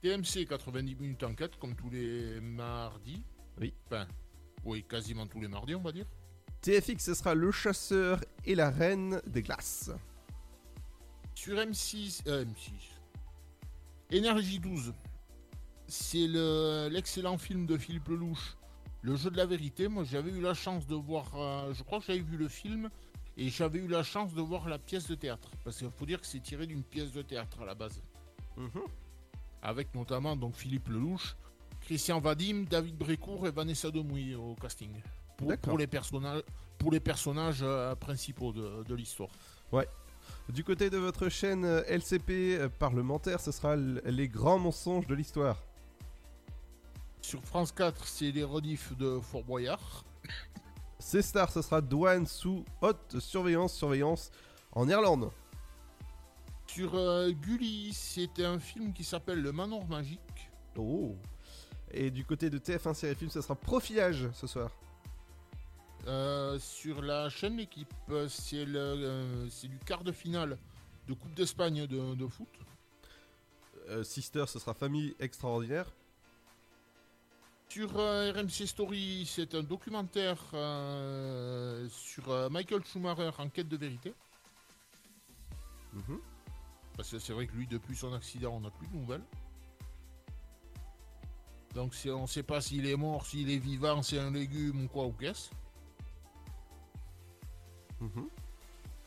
[0.01, 3.22] TMC 90 minutes enquête, comme tous les mardis.
[3.62, 3.72] Oui.
[3.86, 4.08] Enfin,
[4.64, 6.08] oui, quasiment tous les mardis, on va dire.
[6.62, 9.91] TFX, ce sera Le Chasseur et la Reine des Glaces.
[11.36, 12.95] Sur M6, euh, M6.
[14.12, 14.93] Énergie 12.
[15.88, 18.56] C'est le- l'excellent film de Philippe Lelouch,
[19.03, 19.88] Le jeu de la vérité.
[19.88, 21.32] Moi, j'avais eu la chance de voir.
[21.36, 22.89] euh, je crois que j'avais vu le film
[23.38, 25.51] et j'avais eu la chance de voir la pièce de théâtre.
[25.64, 28.01] Parce qu'il faut dire que c'est tiré d'une pièce de théâtre à la base.
[29.62, 31.36] Avec notamment donc Philippe Lelouch,
[31.82, 34.89] Christian Vadim, David Brécourt et Vanessa Demouy au casting.
[35.38, 35.70] Pour, D'accord.
[35.72, 36.41] pour les personnages,
[36.80, 39.30] pour les personnages euh, principaux de, de l'histoire.
[39.72, 39.88] Ouais.
[40.49, 45.15] Du côté de votre chaîne euh, LCP euh, parlementaire, ce sera les grands mensonges de
[45.15, 45.63] l'histoire.
[47.21, 50.05] Sur France 4, c'est les rediffs de Fort Boyard.
[50.99, 54.32] C Star, ce sera douane sous haute surveillance, surveillance
[54.71, 55.32] en Irlande.
[56.67, 60.51] Sur euh, Gulli, c'est un film qui s'appelle Le Manoir Magique.
[60.78, 61.15] Oh.
[61.91, 64.69] Et du côté de TF1 série film, ce sera Profilage ce soir.
[66.08, 70.58] Euh, sur la chaîne L'équipe, euh, c'est euh, du quart de finale
[71.08, 72.47] de Coupe d'Espagne de, de foot.
[73.89, 75.91] Euh, Sister, ce sera Famille extraordinaire.
[77.70, 80.38] Sur RMC Story, c'est un documentaire
[81.89, 84.14] sur Michael Schumacher en quête de vérité.
[85.91, 86.20] Mhm.
[86.95, 89.24] Parce que c'est vrai que lui, depuis son accident, on n'a plus de nouvelles.
[91.74, 94.88] Donc on ne sait pas s'il est mort, s'il est vivant, c'est un légume ou
[94.88, 95.49] quoi ou qu'est-ce.
[98.02, 98.28] Mhm.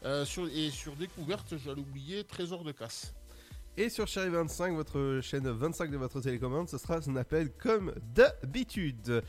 [0.05, 3.12] Euh, sur, et sur Découverte, j'allais oublier Trésor de casse.
[3.76, 7.51] Et sur Chérie 25, votre chaîne 25 de votre télécommande, ce sera ce qu'on appelle
[7.53, 9.22] comme d'habitude.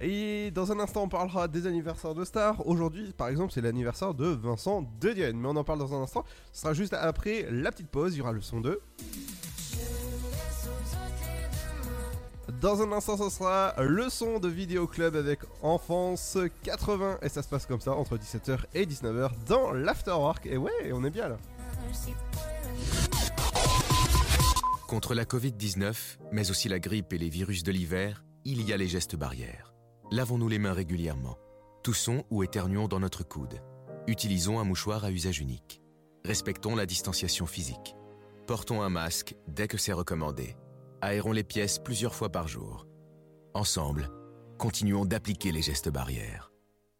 [0.00, 2.66] Et dans un instant, on parlera des anniversaires de stars.
[2.66, 5.38] Aujourd'hui, par exemple, c'est l'anniversaire de Vincent Dedienne.
[5.38, 6.24] Mais on en parle dans un instant.
[6.52, 8.14] Ce sera juste après la petite pause.
[8.14, 8.80] Il y aura le son 2.
[12.64, 17.18] Dans un instant, ce sera le son de Vidéo Club avec Enfance 80.
[17.20, 20.46] Et ça se passe comme ça entre 17h et 19h dans l'Afterwork.
[20.46, 21.36] Et ouais, on est bien là.
[24.88, 25.94] Contre la Covid-19,
[26.32, 29.74] mais aussi la grippe et les virus de l'hiver, il y a les gestes barrières.
[30.10, 31.36] Lavons-nous les mains régulièrement.
[31.82, 33.60] Toussons ou éternuons dans notre coude.
[34.06, 35.82] Utilisons un mouchoir à usage unique.
[36.24, 37.94] Respectons la distanciation physique.
[38.46, 40.56] Portons un masque dès que c'est recommandé.
[41.06, 42.86] Aérons les pièces plusieurs fois par jour.
[43.52, 44.08] Ensemble,
[44.58, 46.50] continuons d'appliquer les gestes barrières.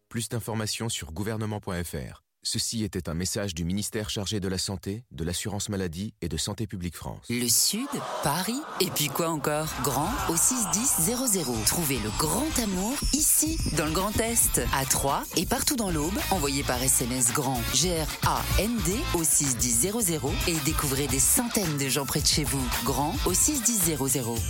[0.09, 2.24] Plus d'informations sur gouvernement.fr.
[2.47, 6.37] Ceci était un message du ministère chargé de la Santé, de l'Assurance Maladie et de
[6.37, 7.25] Santé Publique France.
[7.27, 7.87] Le Sud,
[8.21, 9.67] Paris, et puis quoi encore?
[9.81, 11.65] Grand au 61000.
[11.65, 16.13] Trouvez le grand amour ici, dans le Grand Est, à Troyes et partout dans l'Aube.
[16.29, 22.27] Envoyez par SMS grand G-R-A-N-D au 61000 et découvrez des centaines de gens près de
[22.27, 22.63] chez vous.
[22.83, 23.97] Grand au 61000.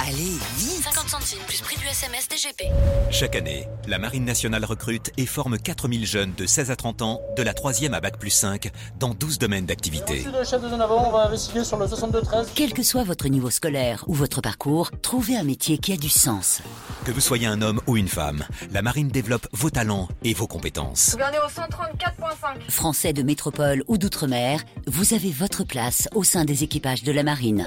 [0.02, 2.66] Allez, vite 50 centimes plus prix du SMS DGP.
[3.10, 7.22] Chaque année, la Marine nationale recrute et forme 4000 jeunes de 16 à 30 ans
[7.38, 10.22] de la 3e à Bac plus 5 dans 12 domaines d'activité.
[10.24, 12.48] Merci le chef de zone avant, on va investiguer sur le 62-13.
[12.56, 16.10] Quel que soit votre niveau scolaire ou votre parcours, trouvez un métier qui a du
[16.10, 16.62] sens.
[17.06, 20.48] Que vous soyez un homme ou une femme, la Marine développe vos talents et vos
[20.48, 21.12] compétences.
[21.12, 22.70] Gouverneur au 134.5.
[22.70, 27.24] Français de métropole ou d'outre-mer, vous avez votre place au sein des équipages de la
[27.24, 27.66] marine.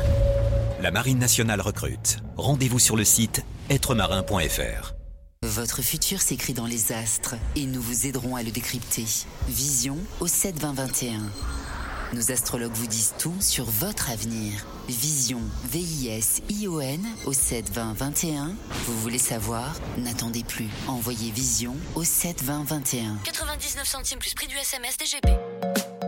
[0.80, 2.18] La Marine nationale recrute.
[2.36, 4.97] Rendez-vous sur le site êtremarin.fr.
[5.46, 9.04] Votre futur s'écrit dans les astres et nous vous aiderons à le décrypter.
[9.46, 11.20] Vision au 72021.
[12.12, 14.66] Nos astrologues vous disent tout sur votre avenir.
[14.88, 18.54] Vision, V-I-S-I-O-N au 72021.
[18.86, 19.74] Vous voulez savoir?
[19.98, 20.68] N'attendez plus.
[20.86, 23.18] Envoyez Vision au 72021.
[23.24, 25.28] 99 centimes plus prix du SMS DGP.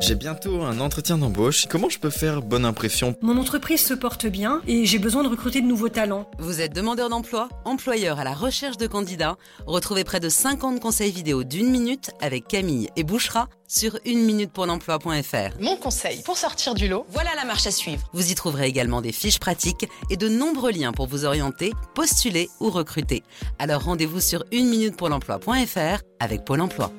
[0.00, 1.66] J'ai bientôt un entretien d'embauche.
[1.68, 3.14] Comment je peux faire bonne impression?
[3.20, 6.30] Mon entreprise se porte bien et j'ai besoin de recruter de nouveaux talents.
[6.38, 9.36] Vous êtes demandeur d'emploi, employeur à la recherche de candidats?
[9.66, 15.60] Retrouvez près de 50 conseils vidéo d'une minute avec Camille et Bouchera sur 1minutepourlemploi.fr.
[15.60, 18.08] Mon conseil pour sortir du lot, voilà la marche à suivre.
[18.12, 22.48] Vous y trouverez également des fiches pratiques et de nombreux liens pour vous orienter, postuler
[22.60, 23.22] ou recruter.
[23.58, 26.90] Alors rendez-vous sur 1minutepourlemploi.fr avec Pôle emploi.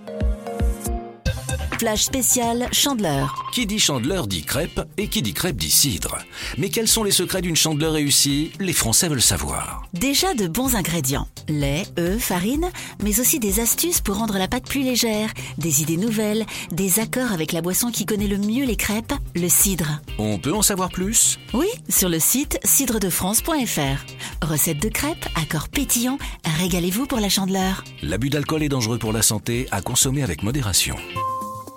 [1.81, 3.49] Flash spécial Chandeleur.
[3.51, 6.19] Qui dit chandeleur dit crêpe et qui dit crêpe dit cidre.
[6.59, 8.51] Mais quels sont les secrets d'une chandeleur réussie?
[8.59, 9.81] Les Français veulent savoir.
[9.91, 11.27] Déjà de bons ingrédients.
[11.49, 12.69] Lait, œufs, farine,
[13.01, 17.31] mais aussi des astuces pour rendre la pâte plus légère, des idées nouvelles, des accords
[17.31, 20.01] avec la boisson qui connaît le mieux les crêpes, le cidre.
[20.19, 21.39] On peut en savoir plus?
[21.55, 24.45] Oui, sur le site cidredefrance.fr.
[24.45, 26.19] Recette de crêpes, accords pétillants,
[26.59, 27.83] régalez-vous pour la chandeleur.
[28.03, 30.95] L'abus d'alcool est dangereux pour la santé, à consommer avec modération.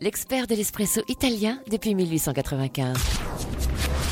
[0.00, 4.03] l'expert de l'espresso italien depuis 1895.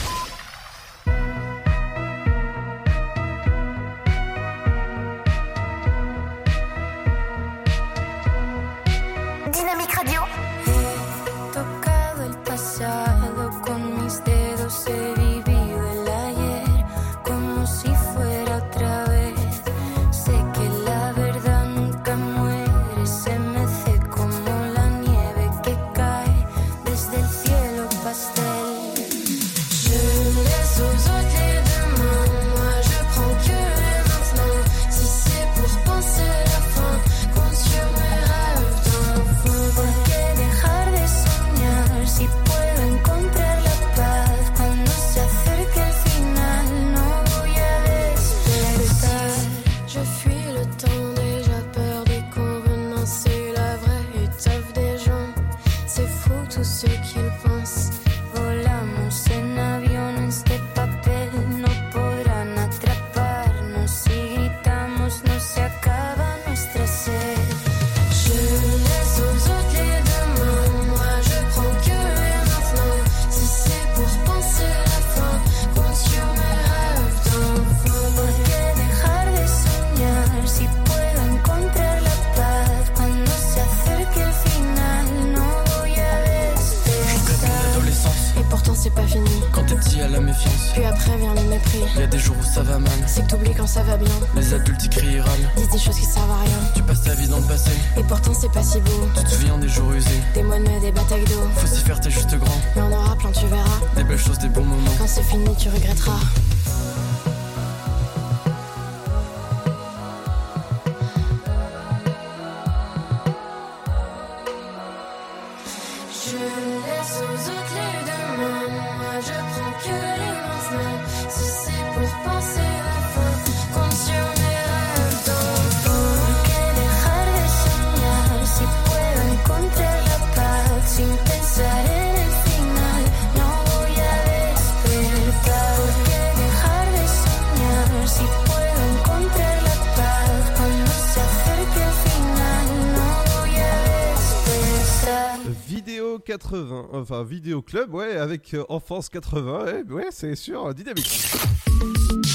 [147.03, 151.31] Enfin Vidéo Club, ouais, avec euh, Enfance 80, ouais, ouais c'est sûr, euh, dynamique.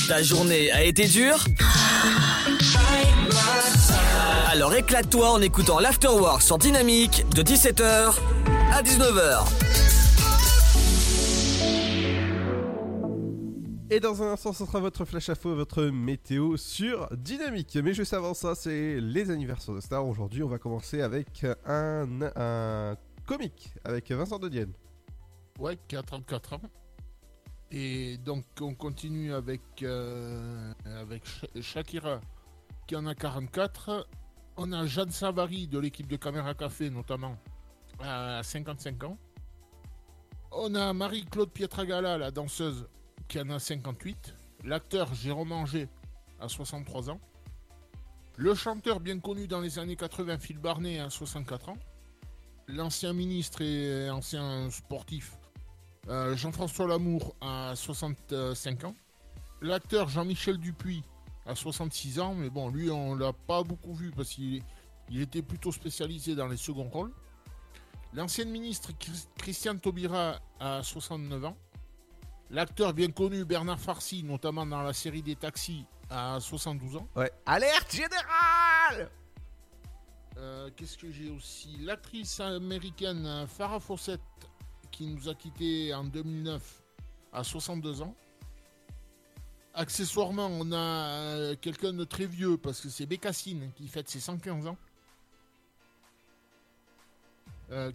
[0.08, 1.44] Ta journée a été dure?
[4.52, 8.14] Alors éclate-toi en écoutant l'Afterwork sur Dynamique de 17h
[8.74, 9.46] à 19h.
[13.90, 17.78] Et dans un instant, ce sera votre flash info, votre météo sur Dynamique.
[17.82, 20.06] Mais juste avant ça, c'est les anniversaires de stars.
[20.06, 22.06] Aujourd'hui, on va commencer avec un,
[22.36, 22.98] un
[23.28, 24.74] comique, avec Vincent de Dienne.
[25.60, 26.62] Ouais, qui a 34 ans.
[27.70, 32.22] Et donc on continue avec, euh, avec Sha- Shakira
[32.88, 34.08] qui en a 44.
[34.56, 37.38] On a Jeanne Savary de l'équipe de Caméra Café notamment
[38.00, 39.18] à 55 ans.
[40.52, 42.88] On a Marie-Claude Pietragala, la danseuse,
[43.28, 44.34] qui en a 58.
[44.64, 45.90] L'acteur Jérôme Anger
[46.40, 47.20] à 63 ans.
[48.38, 51.78] Le chanteur bien connu dans les années 80, Phil Barnet, à 64 ans.
[52.68, 55.38] L'ancien ministre et ancien sportif
[56.10, 58.96] Euh, Jean-François Lamour a 65 ans.
[59.62, 61.04] L'acteur Jean-Michel Dupuis
[61.46, 64.62] a 66 ans, mais bon, lui, on l'a pas beaucoup vu parce qu'il
[65.10, 67.12] il était plutôt spécialisé dans les seconds rôles.
[68.14, 71.58] L'ancienne ministre Chris- Christiane Taubira a 69 ans.
[72.52, 77.08] L'acteur bien connu Bernard Farcy, notamment dans la série des Taxis, a 72 ans.
[77.18, 77.32] Ouais.
[77.46, 79.10] Alerte générale
[80.38, 84.22] Euh, Qu'est-ce que j'ai aussi L'actrice américaine euh, Farrah Fawcett,
[84.92, 86.84] qui nous a quittés en 2009,
[87.34, 88.16] a 62 ans.
[89.74, 94.20] Accessoirement, on a euh, quelqu'un de très vieux, parce que c'est Bécassine qui fête ses
[94.20, 94.78] 115 ans.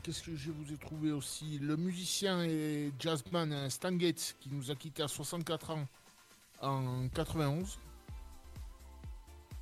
[0.03, 4.71] Qu'est-ce que je vous ai trouvé aussi Le musicien et jazzman Stan Getz, qui nous
[4.71, 5.89] a quittés à 64 ans
[6.61, 7.79] en 91.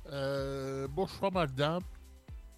[0.07, 0.87] Euh.
[0.87, 2.00] Le-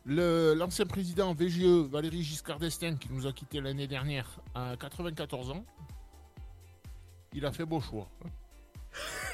[0.05, 5.65] L'ancien président VGE, Valéry Giscard d'Estaing, qui nous a quittés l'année dernière à 94 ans.
[7.33, 8.09] Il a fait beau choix.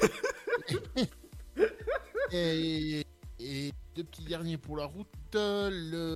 [2.32, 3.04] et,
[3.40, 5.08] et deux petits derniers pour la route.
[5.34, 6.14] Le,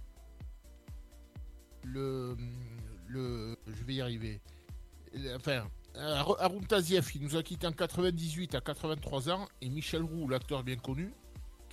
[1.84, 2.36] le,
[3.08, 4.40] le, je vais y arriver.
[5.34, 10.02] Enfin, Ar- Haroun Tazieff, qui nous a quittés en 98 à 83 ans, et Michel
[10.02, 11.12] Roux, l'acteur bien connu,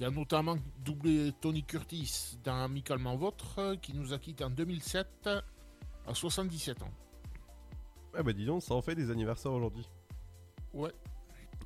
[0.01, 4.49] qui a notamment doublé Tony Curtis dans Amicalement Votre, euh, qui nous a quittés en
[4.49, 5.29] 2007
[6.07, 6.89] à 77 ans.
[8.15, 9.87] Ouais, bah dis donc, ça en fait des anniversaires aujourd'hui.
[10.73, 10.89] Ouais.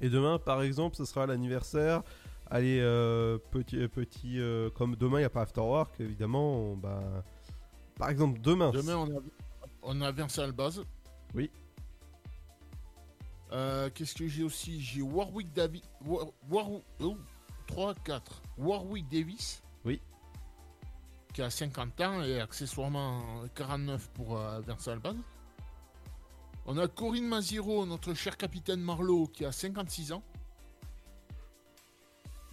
[0.01, 2.03] Et demain, par exemple, ce sera l'anniversaire.
[2.47, 6.57] Allez, euh, petit, euh, petit euh, comme demain, il n'y a pas After Work, évidemment.
[6.73, 7.23] on- bah,
[7.97, 8.71] par exemple, demain.
[8.71, 9.21] Demain, on a,
[9.81, 10.81] on a Vincent Albaz.
[11.33, 11.49] Oui.
[13.53, 14.81] Euh, Qu'est-ce que j'ai aussi?
[14.81, 15.83] J'ai Warwick Davis.
[16.05, 16.69] War, War-
[16.99, 17.15] oh,
[17.67, 18.41] 3, 4.
[18.57, 19.61] Warwick Davis.
[19.83, 20.01] Oui.
[21.33, 25.15] Qui a 50 ans et accessoirement 49 pour euh, Vincent Albaz.
[26.65, 30.23] On a Corinne Maziro, notre cher capitaine Marlowe, qui a 56 ans.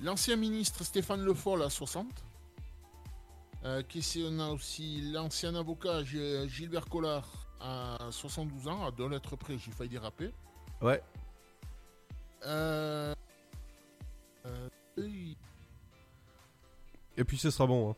[0.00, 2.06] L'ancien ministre Stéphane Le Foll a 60.
[3.64, 7.28] Euh, qu'on a aussi l'ancien avocat Gilbert Collard
[7.60, 10.32] à 72 ans, à deux lettres près, j'ai failli déraper.
[10.80, 11.00] Ouais.
[12.44, 13.14] Euh.
[17.16, 17.90] Et puis ce sera bon.
[17.90, 17.96] hein.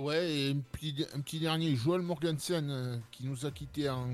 [0.00, 4.08] Ouais, et un petit, un petit dernier, Joël Morgensen, euh, qui nous a quittés en,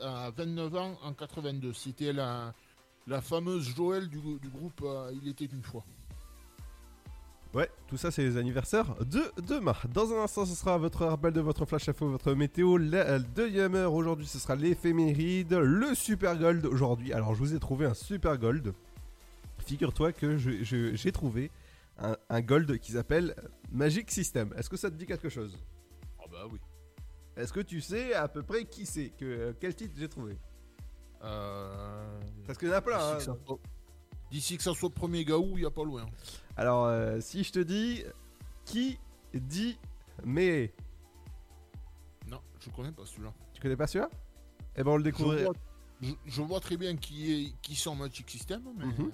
[0.00, 1.72] à 29 ans en 82.
[1.72, 2.54] C'était la,
[3.08, 5.84] la fameuse Joël du, du groupe euh, Il était une fois.
[7.54, 9.76] Ouais, tout ça c'est les anniversaires de demain.
[9.92, 12.78] Dans un instant, ce sera votre rappel de votre flash info, votre météo.
[12.78, 17.12] La euh, deuxième heure aujourd'hui, ce sera l'éphéméride, le super gold aujourd'hui.
[17.12, 18.74] Alors, je vous ai trouvé un super gold.
[19.64, 21.50] Figure-toi que j'ai trouvé
[21.98, 23.34] un, un gold qui s'appelle
[23.70, 24.52] Magic System.
[24.56, 25.56] Est-ce que ça te dit quelque chose?
[26.20, 26.58] Ah bah oui.
[27.36, 29.10] Est-ce que tu sais à peu près qui c'est?
[29.10, 30.36] Que, euh, Quel titre j'ai trouvé?
[31.22, 33.18] Euh, Parce qu'il y en a plein.
[34.30, 34.56] D'ici hein.
[34.56, 36.06] que ça soit- soit premier gaou, il n'y a pas loin.
[36.56, 38.04] Alors, euh, si je te dis
[38.64, 38.98] qui
[39.32, 39.78] dit
[40.24, 40.72] mais?
[42.26, 43.32] Non, je connais pas celui-là.
[43.52, 44.10] tu connais pas celui-là?
[44.76, 45.52] Eh ben, on le découvre.
[46.00, 49.10] je, je vois très bien qui, est, qui sont Magic System, mais, Mhm.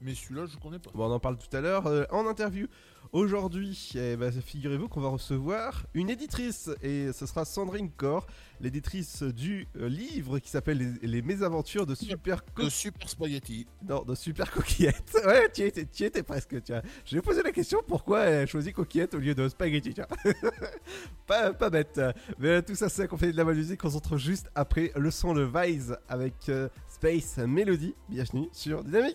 [0.00, 0.90] Mais celui-là, je connais pas.
[0.94, 2.66] Bon, on en parle tout à l'heure euh, en interview.
[3.12, 8.24] Aujourd'hui, eh ben, figurez-vous qu'on va recevoir une éditrice et ce sera Sandrine Corr,
[8.60, 13.66] l'éditrice du euh, livre qui s'appelle les, Les Mésaventures de Super Co- De Super Spaghetti.
[13.88, 15.16] Non, de Super Coquillette.
[15.26, 16.82] Ouais, tu y étais, tu y étais presque, tiens.
[17.04, 20.06] Je vais poser la question pourquoi elle a choisi Coquillette au lieu de Spaghetti, tiens.
[21.26, 22.00] pas, pas bête.
[22.38, 23.84] Mais tout ça, c'est qu'on fait de la bonne musique.
[23.84, 27.94] On se retrouve juste après le son de Vise avec euh, Space Melody.
[28.08, 29.14] Bienvenue sur Dynamique.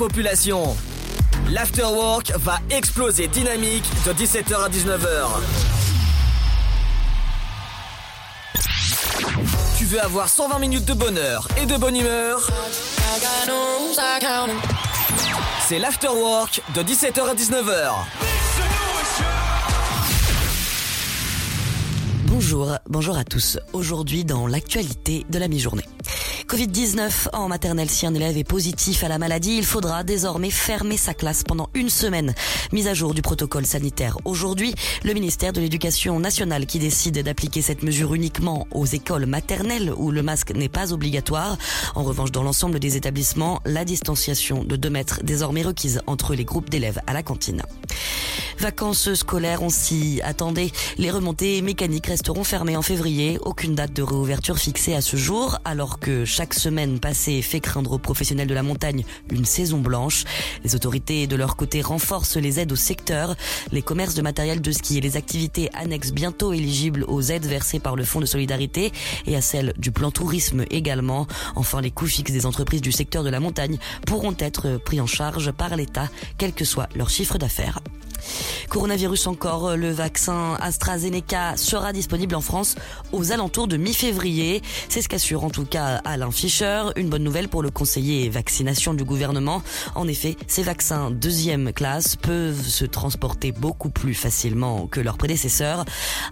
[0.00, 0.74] Population.
[1.50, 5.26] L'afterwork va exploser dynamique de 17h à 19h.
[9.76, 12.48] Tu veux avoir 120 minutes de bonheur et de bonne humeur?
[15.68, 17.92] C'est l'afterwork de 17h à 19h.
[22.24, 23.58] Bonjour, bonjour à tous.
[23.74, 25.89] Aujourd'hui dans l'actualité de la mi-journée.
[26.50, 30.96] Covid-19 en maternelle, si un élève est positif à la maladie, il faudra désormais fermer
[30.96, 32.34] sa classe pendant une semaine.
[32.72, 34.18] Mise à jour du protocole sanitaire.
[34.24, 34.74] Aujourd'hui,
[35.04, 40.10] le ministère de l'Éducation nationale qui décide d'appliquer cette mesure uniquement aux écoles maternelles où
[40.10, 41.56] le masque n'est pas obligatoire.
[41.94, 46.44] En revanche, dans l'ensemble des établissements, la distanciation de 2 mètres désormais requise entre les
[46.44, 47.62] groupes d'élèves à la cantine.
[48.58, 50.70] Vacances scolaires, on s'y attendait.
[50.98, 53.38] Les remontées mécaniques resteront fermées en février.
[53.40, 57.98] Aucune date de réouverture fixée à ce jour, alors que semaine passée fait craindre aux
[57.98, 60.24] professionnels de la montagne une saison blanche.
[60.64, 63.36] Les autorités, de leur côté, renforcent les aides au secteur.
[63.72, 67.78] Les commerces de matériel de ski et les activités annexes bientôt éligibles aux aides versées
[67.78, 68.92] par le Fonds de solidarité
[69.26, 71.26] et à celles du plan tourisme également.
[71.54, 75.06] Enfin, les coûts fixes des entreprises du secteur de la montagne pourront être pris en
[75.06, 77.80] charge par l'État, quel que soit leur chiffre d'affaires.
[78.68, 82.76] Coronavirus encore, le vaccin AstraZeneca sera disponible en France
[83.12, 84.62] aux alentours de mi-février.
[84.88, 86.84] C'est ce qu'assure en tout cas Alain Fischer.
[86.96, 89.62] Une bonne nouvelle pour le conseiller vaccination du gouvernement.
[89.94, 95.84] En effet, ces vaccins deuxième classe peuvent se transporter beaucoup plus facilement que leurs prédécesseurs.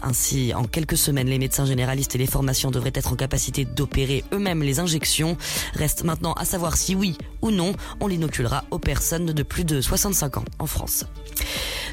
[0.02, 4.24] Ainsi, en quelques semaines, les médecins généralistes et les formations devraient être en capacité d'opérer
[4.32, 5.36] eux-mêmes les injections.
[5.74, 9.80] Reste maintenant à savoir si oui ou non on l'inoculera aux personnes de plus de
[9.80, 11.04] 65 ans en France.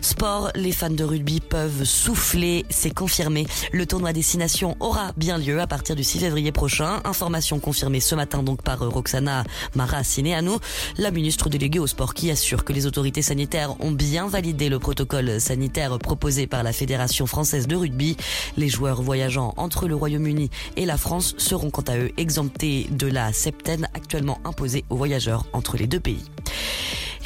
[0.01, 3.47] Sport, les fans de rugby peuvent souffler, c'est confirmé.
[3.71, 7.01] Le tournoi Destination aura bien lieu à partir du 6 février prochain.
[7.03, 9.43] Information confirmée ce matin donc par Roxana
[9.75, 10.57] Mara Sineanu,
[10.97, 14.79] la ministre déléguée au sport qui assure que les autorités sanitaires ont bien validé le
[14.79, 18.17] protocole sanitaire proposé par la Fédération française de rugby.
[18.57, 23.07] Les joueurs voyageant entre le Royaume-Uni et la France seront quant à eux exemptés de
[23.07, 26.23] la septaine actuellement imposée aux voyageurs entre les deux pays.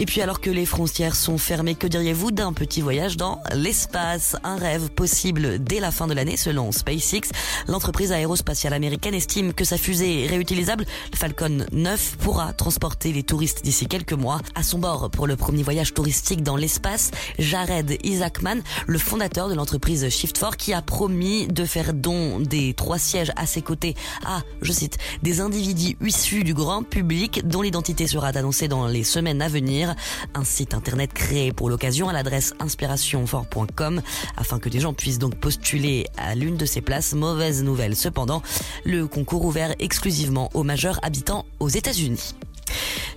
[0.02, 4.38] Et puis alors que les frontières sont fermées, que diriez-vous d'un petit voyage dans l'espace?
[4.46, 7.32] Un rêve possible dès la fin de l'année selon SpaceX.
[7.68, 13.62] L'entreprise aérospatiale américaine estime que sa fusée réutilisable, le Falcon 9, pourra transporter les touristes
[13.62, 14.40] d'ici quelques mois.
[14.56, 19.54] À son bord pour le premier voyage touristique dans l'espace, Jared Isaacman, le fondateur de
[19.54, 23.96] l'entreprise Shift4, qui a promis de faire don des trois sièges à ses côtés
[24.26, 29.04] à, je cite, des individus issus du grand public dont l'identité sera annoncée dans les
[29.04, 29.89] semaines à venir
[30.34, 34.02] un site internet créé pour l'occasion à l'adresse inspirationfort.com
[34.38, 37.14] afin que des gens puissent donc postuler à l'une de ces places.
[37.14, 38.42] Mauvaise nouvelle cependant,
[38.86, 42.36] le concours ouvert exclusivement aux majeurs habitants aux États-Unis.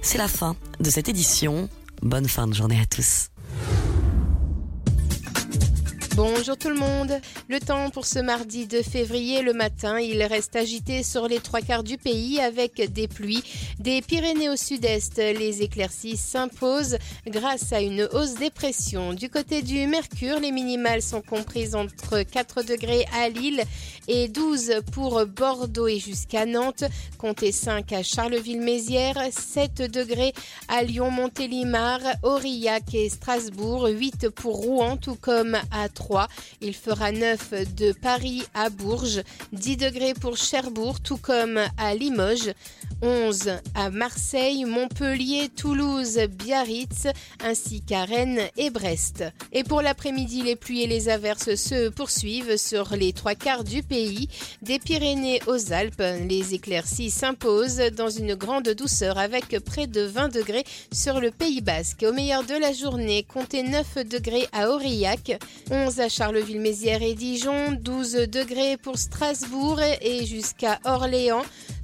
[0.00, 1.68] C'est la fin de cette édition.
[2.02, 3.28] Bonne fin de journée à tous.
[6.14, 7.10] Bonjour tout le monde.
[7.48, 11.62] Le temps pour ce mardi 2 février, le matin, il reste agité sur les trois
[11.62, 13.42] quarts du pays avec des pluies.
[13.78, 19.14] Des Pyrénées au sud-est, les éclaircies s'imposent grâce à une hausse des pressions.
[19.14, 23.62] Du côté du Mercure, les minimales sont comprises entre 4 degrés à Lille
[24.06, 26.84] et 12 pour Bordeaux et jusqu'à Nantes.
[27.16, 30.34] Comptez 5 à Charleville-Mézières, 7 degrés
[30.68, 36.01] à Lyon, Montélimar, Aurillac et Strasbourg, 8 pour Rouen, tout comme à 3.
[36.60, 39.22] Il fera 9 de Paris à Bourges,
[39.52, 42.52] 10 degrés pour Cherbourg, tout comme à Limoges,
[43.02, 47.08] 11 à Marseille, Montpellier, Toulouse, Biarritz,
[47.42, 49.24] ainsi qu'à Rennes et Brest.
[49.52, 53.82] Et pour l'après-midi, les pluies et les averses se poursuivent sur les trois quarts du
[53.82, 54.28] pays.
[54.62, 60.28] Des Pyrénées aux Alpes, les éclaircies s'imposent dans une grande douceur avec près de 20
[60.28, 62.04] degrés sur le Pays Basque.
[62.08, 65.38] Au meilleur de la journée, comptez 9 degrés à Aurillac,
[65.70, 71.42] 11 à Charleville-Mézières et Dijon, 12 degrés pour Strasbourg et jusqu'à Orléans.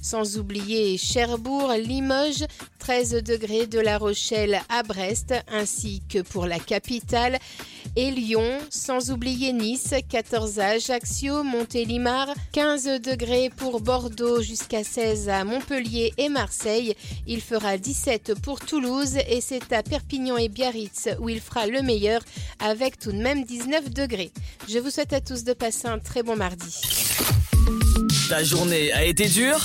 [0.09, 2.47] Sans oublier Cherbourg, Limoges,
[2.79, 7.39] 13 degrés de La Rochelle à Brest, ainsi que pour la capitale,
[7.95, 15.29] et Lyon, sans oublier Nice, 14 à Ajaccio, Montélimar, 15 degrés pour Bordeaux jusqu'à 16
[15.29, 16.95] à Montpellier et Marseille.
[17.27, 21.83] Il fera 17 pour Toulouse et c'est à Perpignan et Biarritz où il fera le
[21.83, 22.23] meilleur
[22.61, 24.33] avec tout de même 19 degrés.
[24.71, 26.81] Je vous souhaite à tous de passer un très bon mardi.
[28.29, 29.65] Ta journée a été dure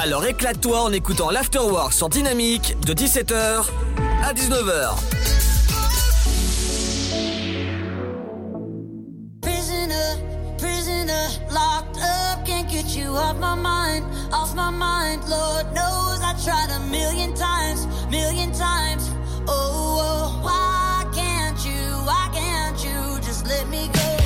[0.00, 3.64] Alors éclate-toi en écoutant l'Afterwork sur Dynamique de 17h
[4.22, 4.94] à 19h.
[12.96, 15.20] you off my mind, off my mind.
[15.28, 19.10] Lord knows I tried a million times, million times.
[19.46, 24.17] Oh, oh why can't you, why can't you just let me go?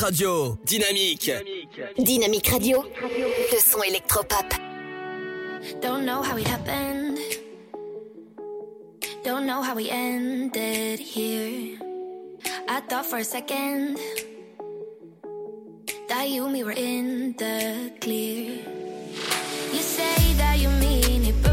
[0.00, 0.58] Radio.
[0.64, 1.30] Dynamique.
[1.98, 2.82] Dynamique Radio.
[3.52, 4.46] Le son électropop.
[5.82, 7.18] Don't know how it happened.
[9.22, 11.78] Don't know how we ended here.
[12.68, 13.98] I thought for a second
[16.08, 18.58] that you and me were in the clear.
[19.72, 21.49] You say that you mean it, but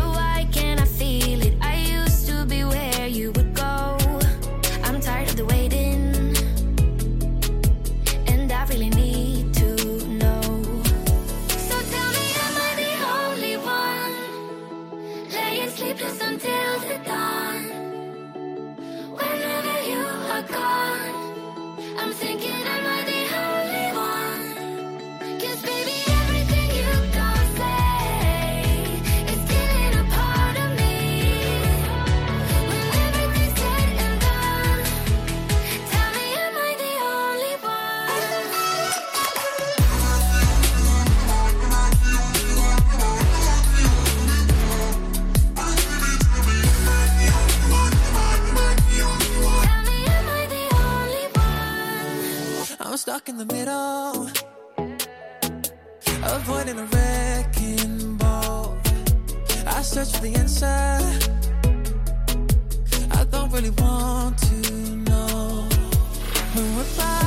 [53.08, 54.30] Stuck in the middle,
[56.26, 58.78] avoiding a wrecking ball.
[59.66, 61.00] I search for the answer.
[63.12, 65.70] I don't really want to know.
[66.54, 67.27] Who am I?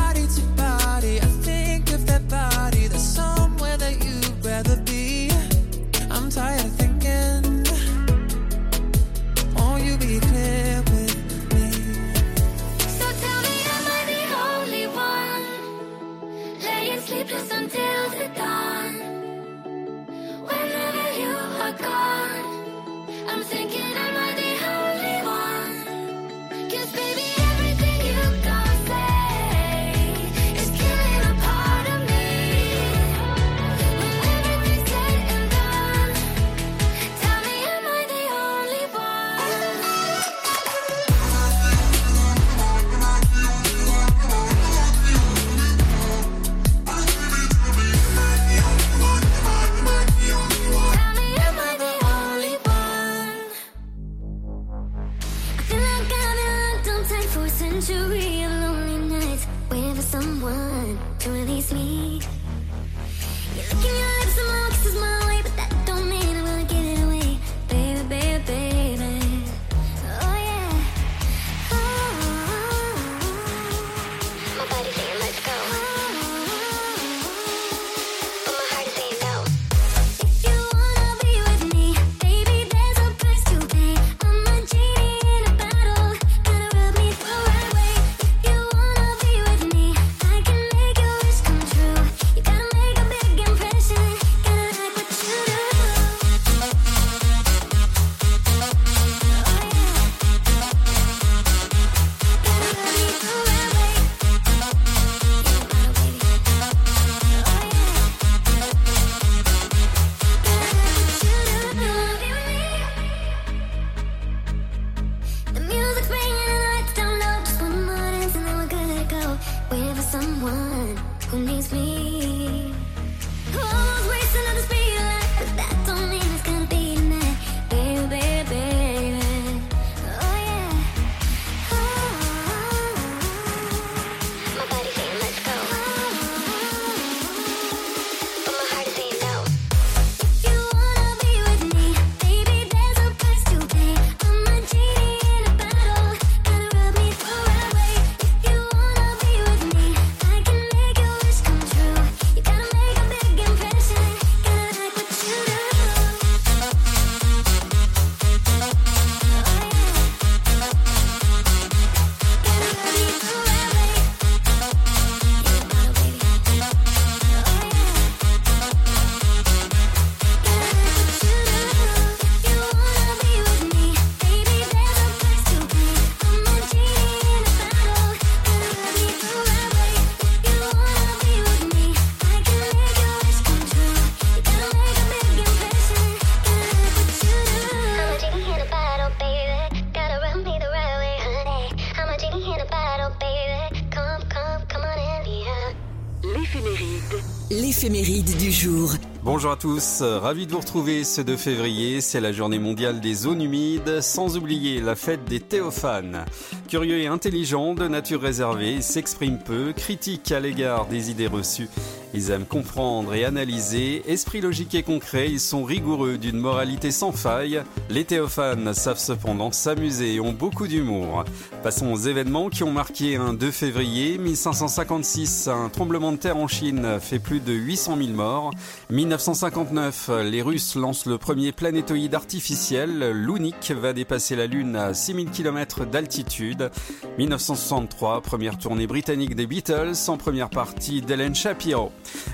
[199.41, 203.15] Bonjour à tous, ravi de vous retrouver ce 2 février, c'est la journée mondiale des
[203.15, 206.27] zones humides, sans oublier la fête des théophanes.
[206.69, 211.71] Curieux et intelligents, de nature réservée, ils s'expriment peu, critiquent à l'égard des idées reçues.
[212.13, 217.13] Ils aiment comprendre et analyser, esprit logique et concret, ils sont rigoureux d'une moralité sans
[217.13, 217.63] faille.
[217.89, 221.25] Les théophanes savent cependant s'amuser et ont beaucoup d'humour.
[221.63, 225.49] Passons aux événements qui ont marqué un 2 février 1556.
[225.49, 228.51] Un tremblement de terre en Chine fait plus de 800 000 morts.
[228.89, 233.11] 1959, les Russes lancent le premier planétoïde artificiel.
[233.11, 236.71] L'Unique va dépasser la Lune à 6000 km d'altitude.
[237.19, 241.93] 1963, première tournée britannique des Beatles en première partie d'Hélène Shapiro.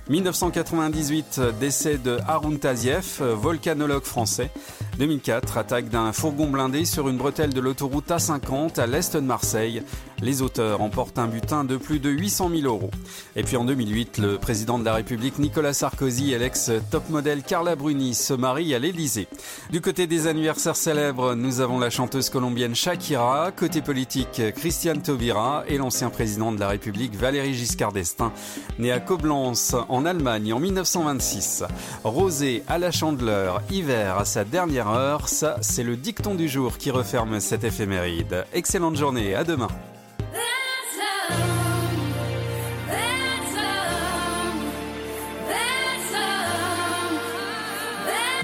[0.09, 4.53] 1998, décès de Harun Taziev, volcanologue français.
[4.99, 9.83] 2004, attaque d'un fourgon blindé sur une bretelle de l'autoroute A50 à l'est de Marseille.
[10.23, 12.91] Les auteurs emportent un butin de plus de 800 000 euros.
[13.37, 17.77] Et puis en 2008, le président de la République Nicolas Sarkozy et l'ex-top modèle Carla
[17.77, 19.29] Bruni se marient à l'Élysée.
[19.71, 25.65] Du côté des anniversaires célèbres, nous avons la chanteuse colombienne Shakira, côté politique Christiane Taubira
[25.69, 28.33] et l'ancien président de la République Valéry Giscard d'Estaing,
[28.79, 31.65] né à Koblenz en Allemagne en 1926.
[32.05, 36.79] Rosé à la chandeleur, hiver à sa dernière heure, ça c'est le dicton du jour
[36.79, 38.47] qui referme cette éphéméride.
[38.55, 39.69] Excellente journée, à demain.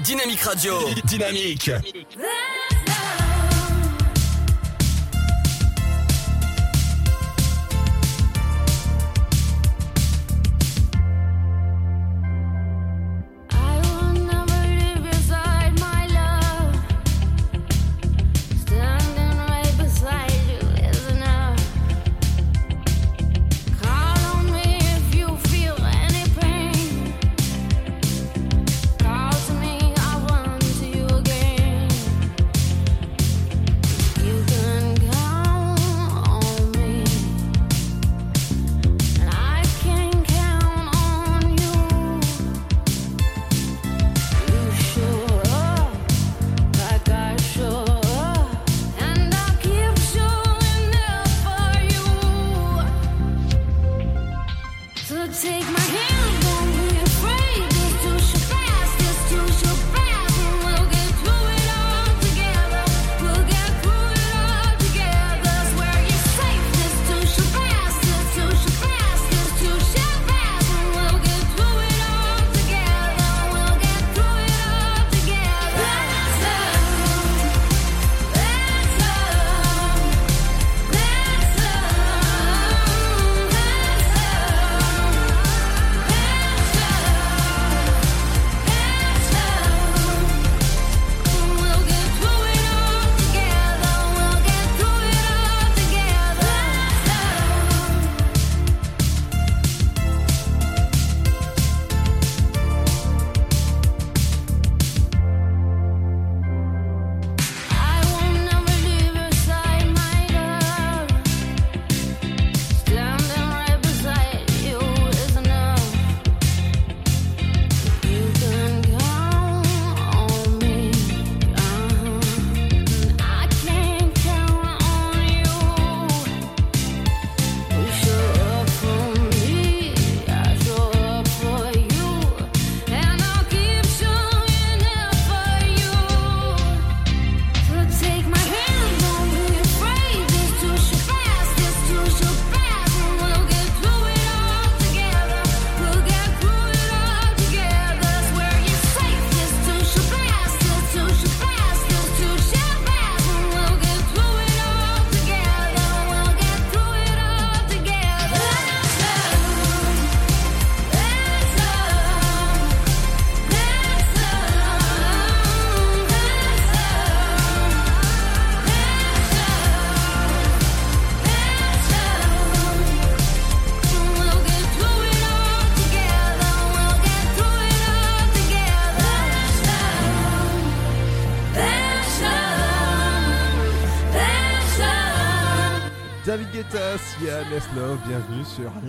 [0.03, 0.73] Dynamique Radio.
[1.05, 1.71] Dynamique.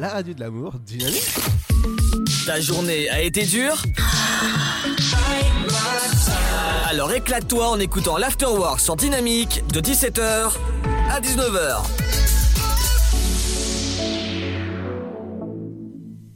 [0.04, 1.34] La radio de l'amour dynamique.
[2.44, 3.82] Ta journée a été dure
[6.90, 10.52] Alors éclate-toi en écoutant l'Afterwork sur Dynamique de 17h
[11.10, 12.23] à 19h.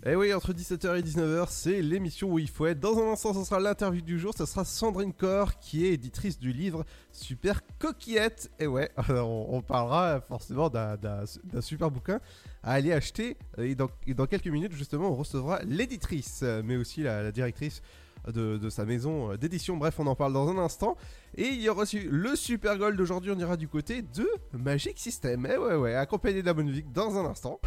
[0.06, 2.78] Et Eh oui, entre 17h et 19h, c'est l'émission où il faut être.
[2.78, 4.32] Dans un instant, ce sera l'interview du jour.
[4.36, 8.48] Ce sera Sandrine Corr, qui est éditrice du livre Super Coquillette.
[8.60, 11.24] Et ouais, on, on parlera forcément d'un-
[11.60, 12.20] super bouquin
[12.62, 13.36] à aller acheter.
[13.58, 17.82] Et dans, dans quelques minutes, justement, on recevra l'éditrice, mais aussi la, directrice
[18.32, 19.76] de, sa maison d'édition.
[19.76, 20.96] Bref, on en parle dans un instant.
[21.36, 23.32] Et il y aura le Super Gold d'aujourd'hui.
[23.32, 25.44] On ira du côté de Magic System.
[25.44, 27.60] Et ouais, ouais, accompagné de la bonne dans un instant.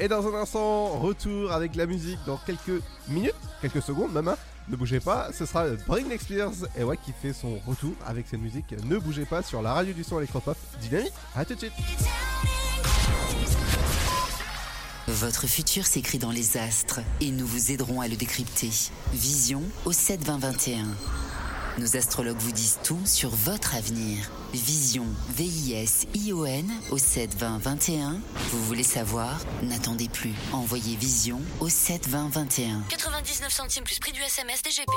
[0.00, 4.28] Et dans un instant, retour avec la musique dans quelques minutes, quelques secondes même.
[4.28, 4.36] hein.
[4.68, 8.40] Ne bougez pas, ce sera Britney Spears et ouais qui fait son retour avec cette
[8.40, 8.72] musique.
[8.84, 11.12] Ne bougez pas sur la radio du son électropop dynamique.
[11.34, 11.72] À tout de suite.
[15.08, 18.70] Votre futur s'écrit dans les astres et nous vous aiderons à le décrypter.
[19.12, 20.84] Vision au 72021.
[21.78, 24.30] Nos astrologues vous disent tout sur votre avenir.
[24.52, 28.20] Vision, V-I-S-I-O-N au 72021.
[28.50, 29.40] Vous voulez savoir?
[29.62, 30.34] N'attendez plus.
[30.52, 32.82] Envoyez Vision au 72021.
[32.90, 34.92] 99 centimes plus prix du SMS DGP.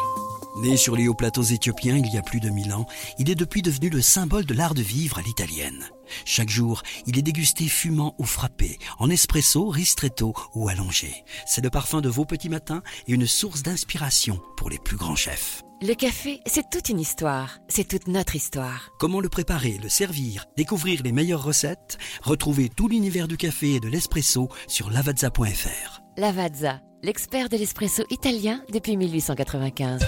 [0.58, 2.86] Né sur les hauts plateaux éthiopiens il y a plus de 1000 ans,
[3.20, 5.90] il est depuis devenu le symbole de l'art de vivre à l'italienne.
[6.26, 11.24] Chaque jour, il est dégusté fumant ou frappé, en espresso, ristretto ou allongé.
[11.48, 15.16] C'est le parfum de vos petits matins et une source d'inspiration pour les plus grands
[15.16, 15.65] chefs.
[15.82, 17.60] Le café, c'est toute une histoire.
[17.68, 18.92] C'est toute notre histoire.
[18.98, 21.98] Comment le préparer, le servir, découvrir les meilleures recettes?
[22.24, 26.02] Retrouvez tout l'univers du café et de l'espresso sur lavazza.fr.
[26.16, 30.02] Lavazza, l'expert de l'espresso italien depuis 1895.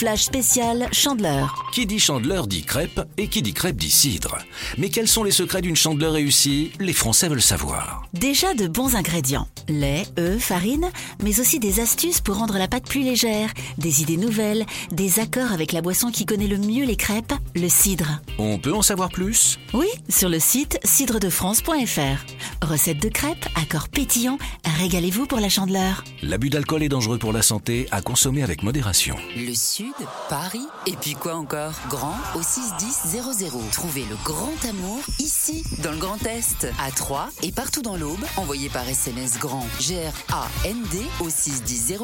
[0.00, 1.54] Flash spécial Chandeleur.
[1.72, 4.38] Qui dit chandeleur dit crêpe et qui dit crêpe dit cidre.
[4.76, 6.72] Mais quels sont les secrets d'une chandeleur réussie?
[6.80, 8.02] Les Français veulent savoir.
[8.14, 9.46] Déjà de bons ingrédients.
[9.68, 10.90] Lait, œufs, farine,
[11.22, 15.52] mais aussi des astuces pour rendre la pâte plus légère, des idées nouvelles, des accords
[15.52, 18.20] avec la boisson qui connaît le mieux les crêpes, le cidre.
[18.38, 19.60] On peut en savoir plus?
[19.72, 22.66] Oui, sur le site cidredefrance.fr.
[22.66, 24.38] Recette de crêpes, accords pétillants,
[24.78, 26.02] régalez-vous pour la chandeleur.
[26.40, 29.14] L'abus d'alcool est dangereux pour la santé, à consommer avec modération.
[29.36, 29.92] Le Sud,
[30.30, 31.74] Paris, et puis quoi encore?
[31.90, 33.50] Grand au 61000.
[33.72, 38.24] Trouvez le grand amour ici, dans le Grand Est, à Troyes et partout dans l'Aube.
[38.38, 41.98] Envoyez par SMS grand G-R-A-N-D au 61000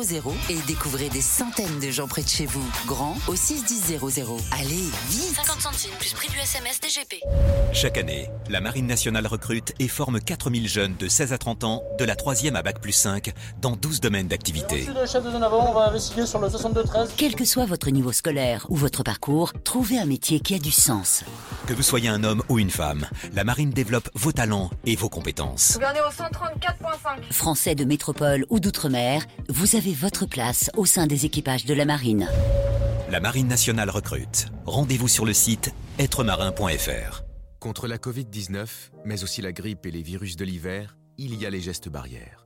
[0.50, 2.66] et découvrez des centaines de gens près de chez vous.
[2.86, 4.00] Grand au 61000.
[4.52, 7.22] Allez, vite 50 centimes plus prix du SMS DGP.
[7.72, 11.82] Chaque année, la Marine nationale recrute et forme 4000 jeunes de 16 à 30 ans,
[11.98, 13.32] de la 3e à Bac plus 5,
[13.62, 14.86] dans 12 domaines d'activité.
[14.86, 17.10] le chef de zone avant, on va investiguer sur le 62-13.
[17.16, 20.70] Quel que soit votre niveau scolaire ou votre parcours, trouvez un métier qui a du
[20.70, 21.24] sens.
[21.66, 25.08] Que vous soyez un homme ou une femme, la Marine développe vos talents et vos
[25.08, 25.74] compétences.
[25.74, 27.32] Gouverneur au 134.5.
[27.32, 31.84] Français de métropole ou d'outre-mer, vous avez votre place au sein des équipages de la
[31.84, 32.28] marine.
[33.10, 34.46] La Marine nationale recrute.
[34.64, 37.22] Rendez-vous sur le site êtremarin.fr.
[37.60, 38.66] Contre la Covid-19,
[39.04, 42.45] mais aussi la grippe et les virus de l'hiver, il y a les gestes barrières.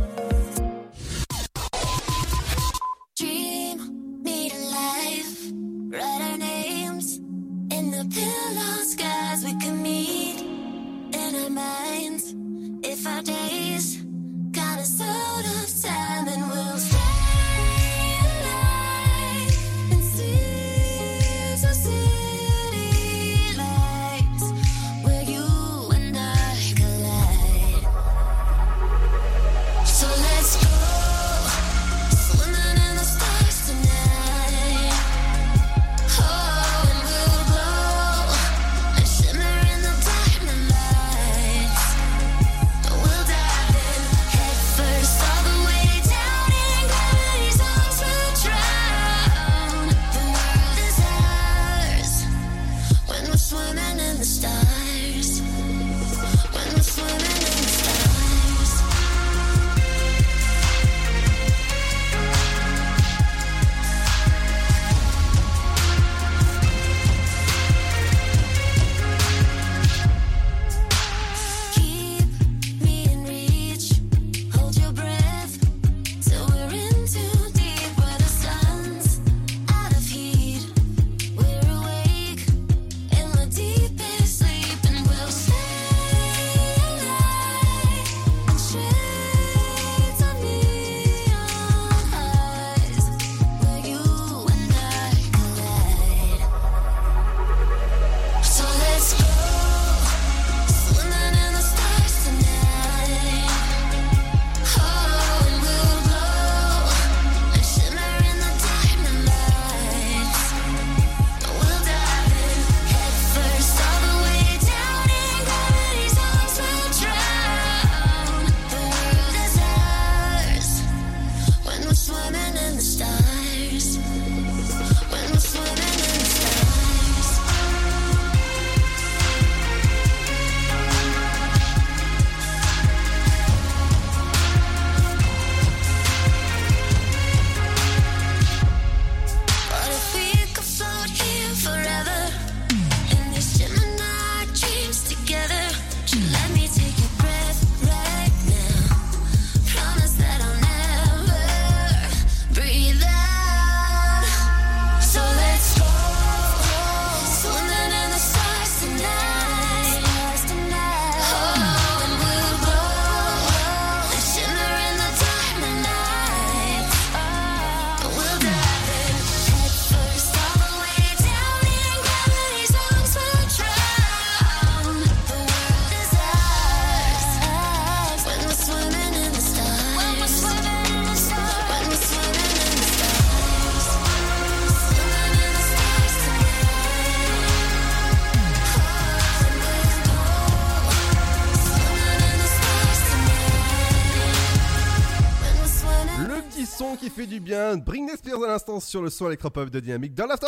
[198.71, 200.47] L'instant sur le son électropop de Dynamique dans l'After.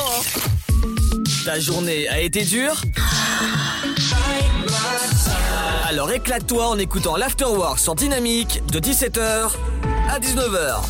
[1.45, 2.81] Ta journée a été dure
[5.87, 9.51] Alors éclate-toi en écoutant l'Afterwork sur Dynamique de 17h
[10.09, 10.83] à 19h.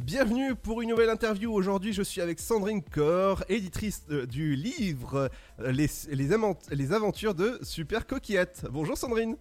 [0.00, 1.52] Bienvenue pour une nouvelle interview.
[1.52, 6.28] Aujourd'hui, je suis avec Sandrine Corr, éditrice euh, du livre euh, les, les,
[6.70, 8.66] les aventures de Super Coquillette.
[8.70, 9.36] Bonjour Sandrine.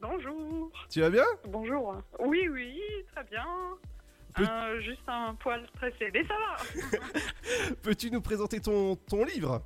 [0.00, 0.70] Bonjour.
[0.90, 1.24] Tu vas bien?
[1.48, 1.96] Bonjour.
[2.20, 2.80] Oui, oui,
[3.14, 3.46] très bien.
[4.38, 7.74] Euh, juste un poil stressé, mais ça va.
[7.82, 9.62] Peux-tu nous présenter ton, ton livre?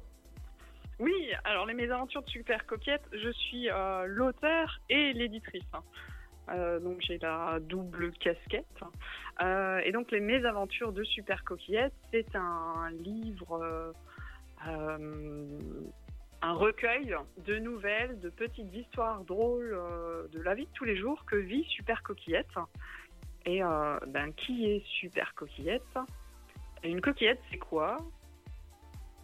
[1.00, 5.64] Oui, alors les mésaventures de Super Coquette, je suis euh, l'auteur et l'éditrice.
[6.50, 8.66] Euh, donc j'ai la double casquette.
[9.84, 13.94] Et donc les mésaventures de Super Coquillette, c'est un livre,
[16.42, 17.14] un recueil
[17.44, 21.36] de nouvelles, de petites histoires drôles euh, de la vie de tous les jours que
[21.36, 22.54] vit Super Coquillette.
[23.46, 25.98] Et euh, ben, qui est Super Coquillette?
[26.82, 27.96] Et Une coquillette, c'est quoi?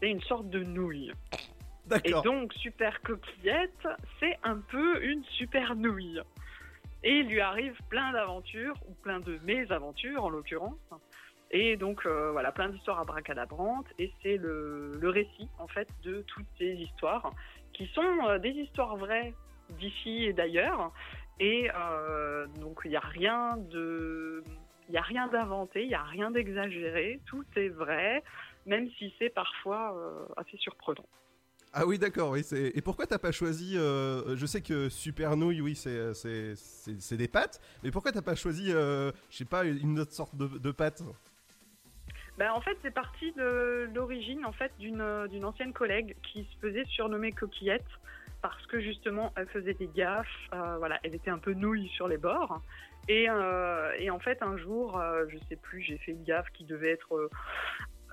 [0.01, 1.13] C'est une sorte de nouille.
[2.05, 3.89] Et donc, Super Coquillette,
[4.21, 6.21] c'est un peu une super nouille.
[7.03, 10.79] Et il lui arrive plein d'aventures, ou plein de mésaventures en l'occurrence.
[11.51, 13.87] Et donc, euh, voilà, plein d'histoires abracadabrantes.
[13.99, 17.31] Et c'est le, récit, en fait, de toutes ces histoires,
[17.73, 19.35] qui sont euh, des histoires vraies
[19.79, 20.93] d'ici et d'ailleurs.
[21.39, 24.43] Et euh, donc, il n'y a rien de.
[24.89, 28.23] Il n'y a rien d'inventé, il n'y a rien d'exagéré, tout est vrai,
[28.67, 29.93] même si c'est parfois
[30.37, 31.05] assez surprenant.
[31.73, 32.37] Ah oui, d'accord.
[32.37, 37.91] Et pourquoi t'as pas choisi Je sais que Super Nouille, oui, c'est des pâtes, mais
[37.91, 41.03] pourquoi t'as pas choisi, euh, je sais pas, une autre sorte de, de pâte
[42.39, 46.45] Ben, en fait, c'est parti de l'origine en fait d'une euh, d'une ancienne collègue qui
[46.45, 47.87] se faisait surnommer Coquillette
[48.43, 50.27] parce que justement elle faisait des gaffes.
[50.53, 52.61] euh, voilà, elle était un peu nouille sur les bords.
[53.09, 56.51] Et, euh, et en fait, un jour, euh, je sais plus, j'ai fait une gaffe
[56.53, 57.31] qui devait être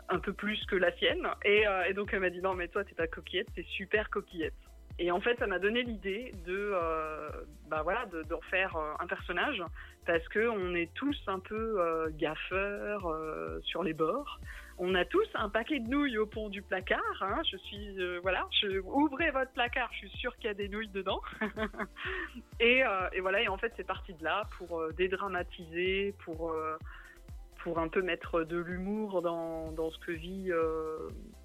[0.09, 1.27] un peu plus que la sienne.
[1.43, 4.53] Et, et donc elle m'a dit non, mais toi, t'es pas Coquillette, t'es super Coquillette.
[4.99, 7.29] Et en fait, ça m'a donné l'idée de, euh,
[7.67, 9.61] bah voilà, de, de refaire euh, un personnage
[10.05, 14.39] parce que on est tous un peu euh, gaffeurs euh, sur les bords.
[14.77, 17.21] On a tous un paquet de nouilles au pont du placard.
[17.21, 17.41] hein.
[17.49, 18.47] Je suis, voilà,
[18.85, 21.21] ouvrez votre placard, je suis sûre qu'il y a des nouilles dedans.
[22.59, 22.81] et,
[23.13, 26.55] et voilà, et en fait, c'est parti de là pour dédramatiser, pour
[27.63, 30.51] pour un peu mettre de l'humour dans, dans ce que vit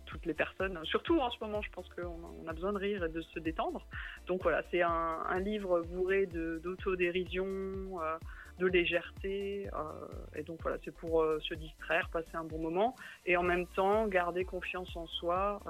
[0.09, 0.79] toutes les personnes.
[0.85, 3.87] Surtout en ce moment, je pense qu'on a, besoin de rire et de se détendre.
[4.27, 8.19] Donc voilà, c'est un, livre bourré d'autodérision, euh,
[8.59, 9.69] de légèreté.
[9.73, 13.43] euh, et donc voilà, c'est pour euh, se distraire, passer un bon moment et en
[13.43, 15.61] même temps garder confiance en soi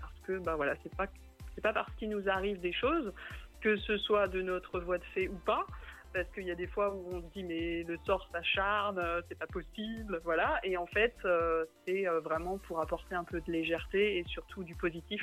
[0.00, 1.06] parce que bah voilà, c'est pas
[1.54, 3.12] c'est pas parce qu'il nous arrive des choses
[3.60, 5.66] que ce soit de notre voie de fait ou pas,
[6.14, 9.20] parce qu'il y a des fois où on se dit mais le sort s'acharne, euh,
[9.28, 10.60] c'est pas possible, voilà.
[10.62, 14.62] Et en fait, euh, c'est euh, vraiment pour apporter un peu de légèreté et surtout
[14.62, 15.20] du positif,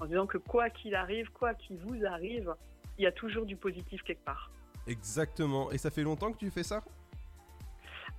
[0.00, 2.54] en disant que quoi qu'il arrive, quoi qu'il vous arrive,
[2.98, 4.52] il y a toujours du positif quelque part.
[4.86, 5.72] Exactement.
[5.72, 6.84] Et ça fait longtemps que tu fais ça?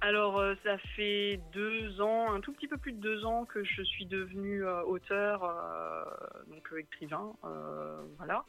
[0.02, 3.82] Alors, ça fait deux ans, un tout petit peu plus de deux ans que je
[3.82, 6.04] suis devenue euh, auteur, euh,
[6.48, 8.44] donc écrivain, euh, voilà.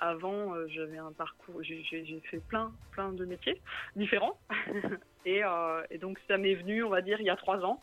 [0.00, 1.82] Avant, euh, j'avais un parcours, j'ai-
[2.30, 3.60] fait plein, plein de métiers
[3.96, 4.38] différents,
[5.26, 7.82] et, euh, et donc ça m'est venu, on va dire, il y a trois ans.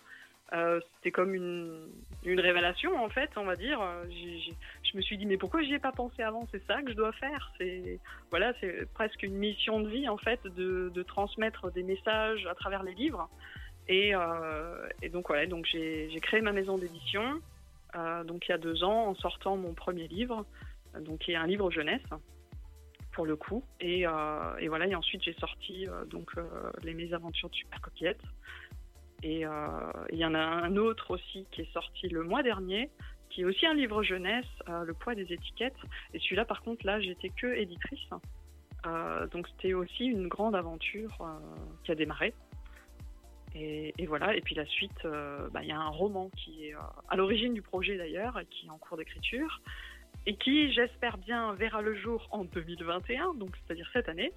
[0.53, 1.89] Euh, C'était comme une,
[2.23, 3.81] révélation, en fait, on va dire.
[3.81, 6.47] Euh, je me suis dit, mais pourquoi j'y ai pas pensé avant?
[6.51, 7.51] C'est ça que je dois faire.
[7.57, 12.55] C'est voilà, c'est presque une mission de vie, en fait, de, transmettre des messages à
[12.55, 13.27] travers les livres.
[13.87, 14.13] Et,
[15.01, 17.41] et donc voilà, donc j'ai créé ma maison d'édition,
[18.25, 20.45] donc il y a deux ans, en sortant mon premier livre,
[21.01, 22.01] donc qui est un livre jeunesse
[23.13, 23.63] pour le coup.
[23.79, 26.43] Et, euh, et voilà, et ensuite j'ai sorti euh, donc euh,
[26.83, 28.21] les mésaventures de Super Coquillette.
[29.23, 29.49] Et euh,
[30.11, 32.91] il y en a un autre aussi qui est sorti le mois dernier,
[33.29, 35.77] qui est aussi un livre jeunesse, euh, Le poids des étiquettes.
[36.13, 38.09] Et celui-là, par contre, là, j'étais que éditrice.
[39.31, 41.17] Donc c'était aussi une grande aventure
[41.83, 42.35] qui a démarré.
[43.55, 45.07] Et, et voilà, et puis la suite,
[45.51, 46.75] bah, il y a un roman qui est
[47.09, 49.59] à l'origine du projet d'ailleurs, et qui est en cours d'écriture,
[50.25, 54.31] et qui, j'espère bien, verra le jour en 2021, donc c'est-à-dire cette année.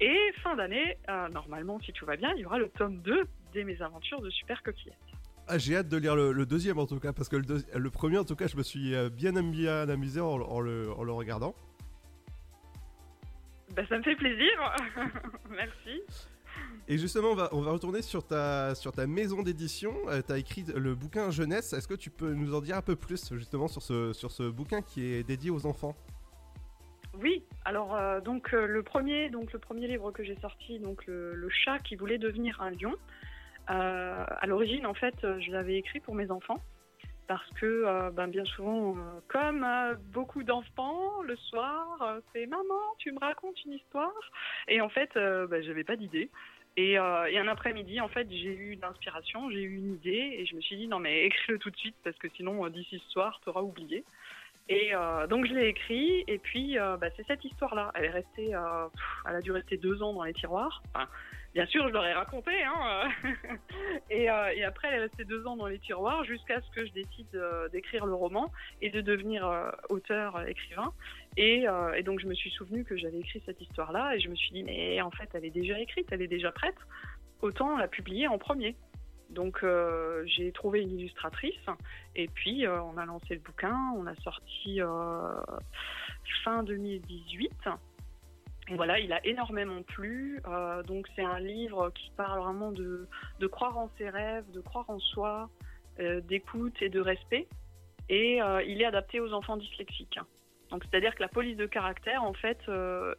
[0.00, 3.24] Et fin d'année, euh, normalement, si tout va bien, il y aura le tome 2
[3.52, 4.98] des Mésaventures de Super Coquillette.
[5.46, 8.18] Ah, j'ai hâte de lire le, le deuxième en tout cas, parce que le, premier
[8.18, 11.12] en tout cas, je me suis euh, bien, bien amusé en, en le, en le
[11.12, 11.54] regardant.
[13.74, 14.74] Bah, ça me fait plaisir,
[15.50, 16.02] merci.
[16.88, 18.74] Et justement, on va, retourner sur ta,
[19.06, 19.94] maison d'édition.
[20.26, 21.72] tu as écrit le bouquin jeunesse.
[21.72, 25.04] Est-ce que tu peux nous en dire un peu plus justement sur ce, bouquin qui
[25.04, 25.94] est dédié aux enfants?
[27.22, 31.06] Oui, alors euh, donc euh, le premier donc le premier livre que j'ai sorti donc
[31.06, 32.94] le, chat qui voulait devenir un lion.
[33.70, 36.58] Euh, à l'origine en fait euh, je l'avais écrit pour mes enfants
[37.26, 42.46] parce que euh, ben, bien souvent euh, comme euh, beaucoup d'enfants le soir euh, c'est
[42.46, 44.12] maman tu me racontes une histoire
[44.68, 46.30] et en fait euh, ben, j'avais pas d'idée.
[46.76, 50.46] Et, euh, et un après-midi, en fait, j'ai eu l'inspiration, j'ai eu une idée, et
[50.46, 53.00] je me suis dit non mais écris-le tout de suite parce que sinon euh, d'ici
[53.04, 54.04] ce soir, tu auras oublié.
[54.68, 57.92] Et euh, donc je l'ai écrit, et puis euh, bah, c'est cette histoire-là.
[57.94, 60.82] Elle est restée, euh, pff, elle a dû rester deux ans dans les tiroirs.
[60.94, 61.06] Enfin,
[61.54, 63.08] bien sûr, je leur ai raconté, hein.
[63.24, 63.54] euh.
[64.10, 66.84] et, euh, et après, elle est restée deux ans dans les tiroirs jusqu'à ce que
[66.84, 68.52] je décide euh, d'écrire le roman
[68.82, 70.92] et de devenir euh, auteur, écrivain.
[71.36, 71.66] Et,
[72.04, 74.62] donc je me suis souvenu que j'avais écrit cette histoire-là, et je me suis dit
[74.62, 76.76] mais en fait, elle est déjà écrite, elle est déjà prête.
[77.42, 78.76] Autant la publier en premier.
[79.30, 79.64] Donc
[80.26, 81.66] j'ai trouvé une illustratrice
[82.14, 84.80] et puis on a lancé le bouquin, on a sorti
[86.44, 87.50] fin 2018.
[88.70, 90.40] Voilà, il a énormément plu.
[90.46, 93.06] Euh, donc c'est un livre qui parle vraiment de,
[93.50, 95.50] croire en ses rêves, de croire en soi,
[96.00, 97.46] euh, d'écoute et de respect.
[98.08, 100.18] Et euh, il est adapté aux enfants dyslexiques.
[100.70, 102.58] Donc c'est-à-dire que la police de caractère en fait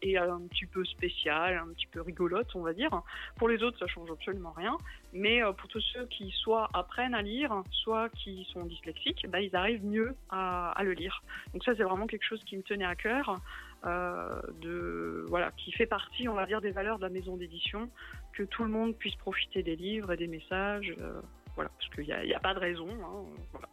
[0.02, 2.90] est un petit peu spéciale, un petit peu rigolote on va dire.
[3.38, 4.76] Pour les autres ça change absolument rien,
[5.14, 9.56] mais pour tous ceux qui soit apprennent à lire, soit qui sont dyslexiques, bah, ils
[9.56, 11.24] arrivent mieux à, à le lire.
[11.54, 13.40] Donc ça c'est vraiment quelque chose qui me tenait à cœur,
[13.86, 17.90] euh, de voilà, qui fait partie on va dire des valeurs de la maison d'édition,
[18.34, 21.22] que tout le monde puisse profiter des livres et des messages, euh,
[21.56, 22.88] voilà, parce qu'il n'y a, y a pas de raison.
[22.90, 23.68] hein, voilà.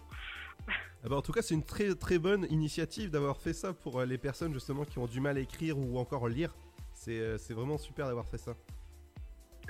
[1.05, 3.98] Ah bah, en tout cas, c'est une très très bonne initiative d'avoir fait ça pour
[4.01, 6.55] euh, les personnes justement qui ont du mal à écrire ou encore lire.
[6.93, 8.55] C'est euh, c'est vraiment super d'avoir fait ça.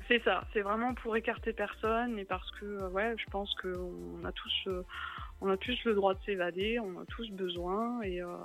[0.09, 4.25] C'est ça, c'est vraiment pour écarter personne et parce que euh, ouais, je pense qu'on
[4.25, 4.83] a tous euh,
[5.41, 8.37] on a tous le droit de s'évader, on a tous besoin et euh,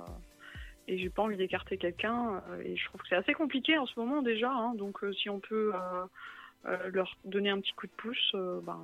[0.88, 3.86] et j'ai pas envie d'écarter quelqu'un euh, et je trouve que c'est assez compliqué en
[3.86, 7.86] ce moment déjà hein, donc euh, si on peut euh, leur donner un petit coup
[7.86, 8.80] de pouce ben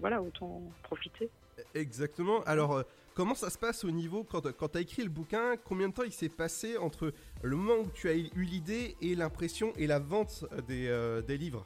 [0.00, 1.30] voilà, autant profiter.
[1.74, 2.42] Exactement.
[2.44, 2.82] Alors,
[3.14, 5.94] comment ça se passe au niveau quand, quand tu as écrit le bouquin Combien de
[5.94, 7.12] temps il s'est passé entre
[7.42, 11.38] le moment où tu as eu l'idée et l'impression et la vente des, euh, des
[11.38, 11.62] livres?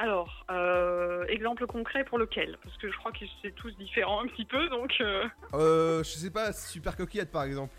[0.00, 2.56] Alors, euh, exemple concret pour lequel?
[2.62, 6.30] Parce que je crois que c'est tous différents un petit peu donc euh, Je sais
[6.30, 7.74] pas, Super Coquillette par exemple.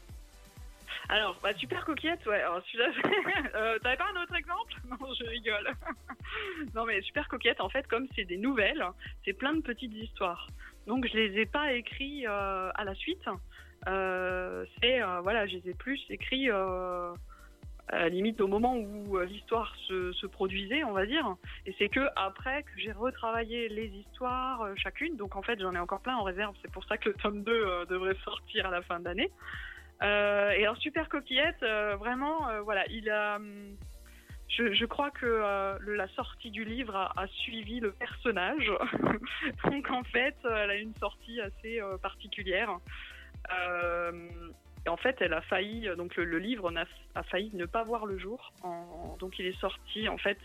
[1.10, 2.42] Alors, bah, super coquillette, ouais.
[2.42, 2.92] Alors, celui-là,
[3.56, 4.74] euh, t'avais pas un autre exemple?
[4.90, 5.74] Non, je rigole.
[6.76, 8.84] non, mais super coquillette, en fait, comme c'est des nouvelles,
[9.26, 10.48] c'est plein de petites histoires.
[10.88, 13.26] Donc, je les ai pas écrits euh, à la suite.
[13.88, 19.76] Euh, c'est, euh, voilà, je les ai plus écrits à limite au moment où l'histoire
[19.88, 21.36] se, produisait, on va dire.
[21.66, 25.18] Et c'est que après que j'ai retravaillé les histoires chacune.
[25.18, 26.56] Donc, en fait, j'en ai encore plein en réserve.
[26.62, 29.32] C'est pour ça que le tome 2 euh, devrait sortir à la fin d'année.
[30.04, 33.36] Euh, et alors super coquillette, euh, vraiment, euh, voilà, il a.
[33.36, 33.76] hum,
[34.50, 38.72] Je, crois que la sortie du livre a, suivi le personnage.
[39.66, 42.78] Donc en fait, elle a une sortie assez particulière.
[44.86, 46.74] Et en fait, elle a failli, donc le, livre
[47.16, 48.52] a failli ne pas voir le jour.
[49.20, 50.40] Donc il est sorti en fait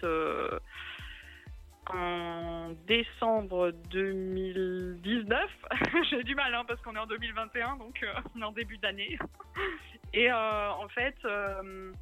[1.91, 5.51] en décembre 2019.
[6.11, 8.79] J'ai du mal hein, parce qu'on est en 2021, donc euh, on est en début
[8.79, 9.19] d'année.
[10.13, 11.93] Et euh, en fait, euh,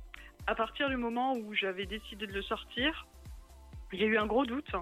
[0.47, 3.07] à partir du moment où j'avais décidé de le sortir,
[3.93, 4.73] a eu un gros doute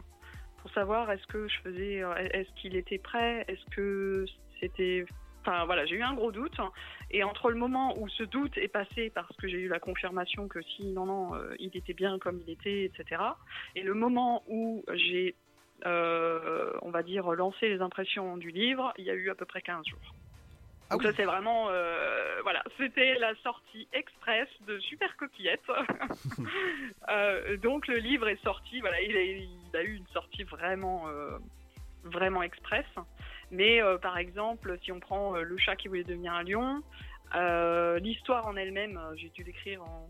[0.59, 2.03] pour savoir est-ce que je faisais,
[2.33, 4.25] est-ce qu'il était prêt, est-ce que
[4.59, 5.05] c'était
[5.45, 6.57] Enfin voilà, j'ai eu un gros doute.
[7.11, 10.47] Et entre le moment où ce doute est passé parce que j'ai eu la confirmation
[10.49, 13.23] que si, non, non, euh, il était bien comme il était, etc.
[13.75, 15.35] Et le moment où j'ai,
[15.85, 19.45] euh, on va dire, lancé les impressions du livre, il y a eu à peu
[19.45, 20.15] près 15 jours.
[20.91, 25.63] Donc ça c'est vraiment, euh, voilà, c'était la sortie express de Super Coquillette.
[27.63, 31.07] Donc le livre est sorti, voilà, il a, il a eu une sortie vraiment,
[32.05, 32.85] vraiment express.
[33.53, 36.83] Mais euh, par exemple, si on prend euh, le chat qui voulait devenir un lion,
[37.35, 40.09] euh, l'histoire en elle-même, j'ai dû l'écrire en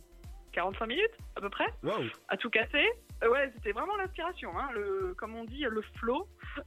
[0.52, 2.89] 45 minutes à peu près, Waouh à tout casser.
[3.23, 6.27] Ouais, c'était vraiment l'inspiration, hein, le, comme on dit, le flow.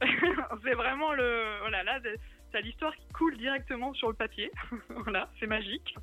[0.64, 1.98] c'est vraiment le, voilà, là,
[2.52, 4.50] t'as l'histoire qui coule directement sur le papier.
[4.88, 5.96] voilà, c'est magique.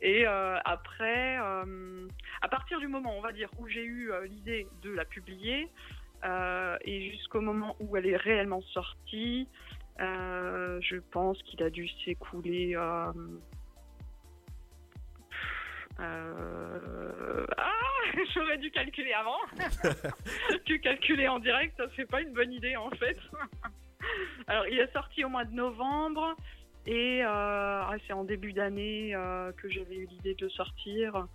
[0.00, 2.06] Et euh, après, euh,
[2.42, 5.68] à partir du moment, on va dire, où j'ai eu euh, l'idée de la publier,
[6.86, 9.46] et jusqu'au moment où elle est réellement sortie,
[10.00, 12.74] euh, je pense qu'il a dû s'écouler.
[12.76, 13.12] euh,
[16.00, 17.70] euh, Ah,
[18.34, 19.38] j'aurais dû calculer avant.
[20.66, 23.18] que calculer en direct, ça c'est pas une bonne idée en fait.
[24.46, 26.34] Alors, il est sorti au mois de novembre.
[26.86, 31.26] Et euh, ah, c'est en début d'année euh, que j'avais eu l'idée de sortir.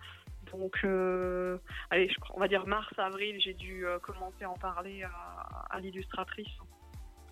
[0.52, 1.58] Donc, euh,
[1.90, 6.52] allez, on va dire mars-avril, j'ai dû euh, commencer à en parler à, à l'illustratrice.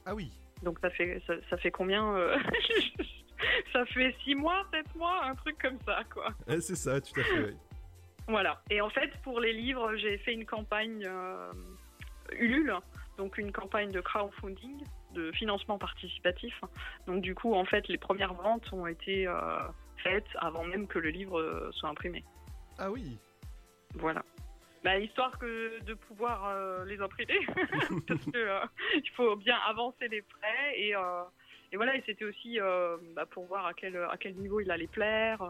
[0.06, 0.32] Ah oui.
[0.64, 2.38] Donc ça fait ça, ça fait combien euh,
[3.72, 6.30] Ça fait six mois, sept mois, un truc comme ça, quoi.
[6.48, 7.46] Eh, c'est ça, tout à fait.
[7.46, 7.56] oui.
[8.28, 8.62] Voilà.
[8.70, 11.52] Et en fait, pour les livres, j'ai fait une campagne euh,
[12.32, 12.74] Ulule,
[13.18, 16.60] donc une campagne de crowdfunding, de financement participatif.
[17.06, 19.60] Donc du coup, en fait, les premières ventes ont été euh,
[20.04, 22.26] faites avant même que le livre soit imprimé.
[22.80, 23.18] Ah oui.
[23.94, 24.24] Voilà.
[24.84, 27.40] Bah, histoire que de pouvoir euh, les imprimer,
[28.08, 28.60] parce que euh,
[28.96, 31.24] il faut bien avancer les frais et, euh,
[31.72, 31.96] et voilà.
[31.96, 35.44] Et c'était aussi euh, bah, pour voir à quel à quel niveau il allait plaire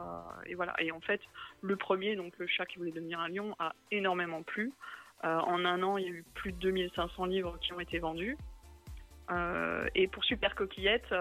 [0.45, 0.73] et voilà.
[0.79, 1.21] Et en fait,
[1.61, 4.71] le premier, donc le chat qui voulait devenir un lion, a énormément plu.
[5.23, 8.37] En un an, il y a eu plus de 2500 livres qui ont été vendus.
[9.95, 11.11] Et pour Super Coquillette,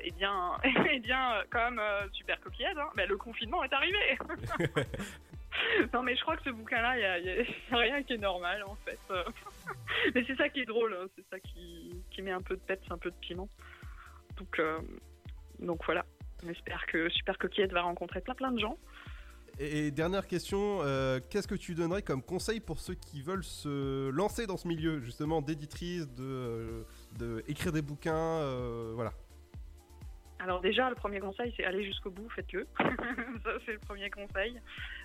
[0.00, 0.58] eh bien,
[0.90, 1.80] eh bien, comme
[2.12, 4.18] Super Coquillette, hein, bah, le confinement est arrivé.
[5.92, 8.76] non, mais je crois que ce bouquin-là, il y a, rien qui est normal en
[8.76, 8.98] fait.
[10.14, 12.60] Mais c'est ça qui est drôle, hein, c'est ça qui, qui met un peu de
[12.60, 13.48] peps, un peu de piment.
[14.36, 14.78] Donc, euh,
[15.60, 16.04] donc voilà.
[16.44, 18.78] On espère que Super Coquillette va rencontrer plein plein de gens.
[19.60, 24.10] Et dernière question, euh, qu'est-ce que tu donnerais comme conseil pour ceux qui veulent se
[24.10, 26.82] lancer dans ce milieu, justement, d'éditrice, de, euh,
[27.18, 28.42] de écrire des bouquins,
[28.94, 29.12] voilà.
[30.44, 32.66] Alors déjà, le premier conseil, c'est aller jusqu'au bout, faites-le.
[32.78, 34.60] ça, c'est le premier conseil.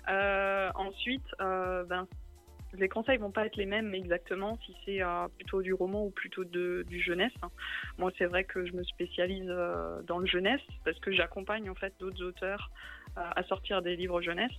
[0.06, 2.06] Euh, ensuite, euh, ben,
[2.74, 6.10] les conseils vont pas être les mêmes exactement si c'est euh, plutôt du roman ou
[6.10, 7.32] plutôt de, du jeunesse.
[7.96, 9.50] Moi, c'est vrai que je me spécialise
[10.06, 12.70] dans le jeunesse parce que j'accompagne en fait d'autres auteurs
[13.16, 14.52] à sortir des livres jeunesse.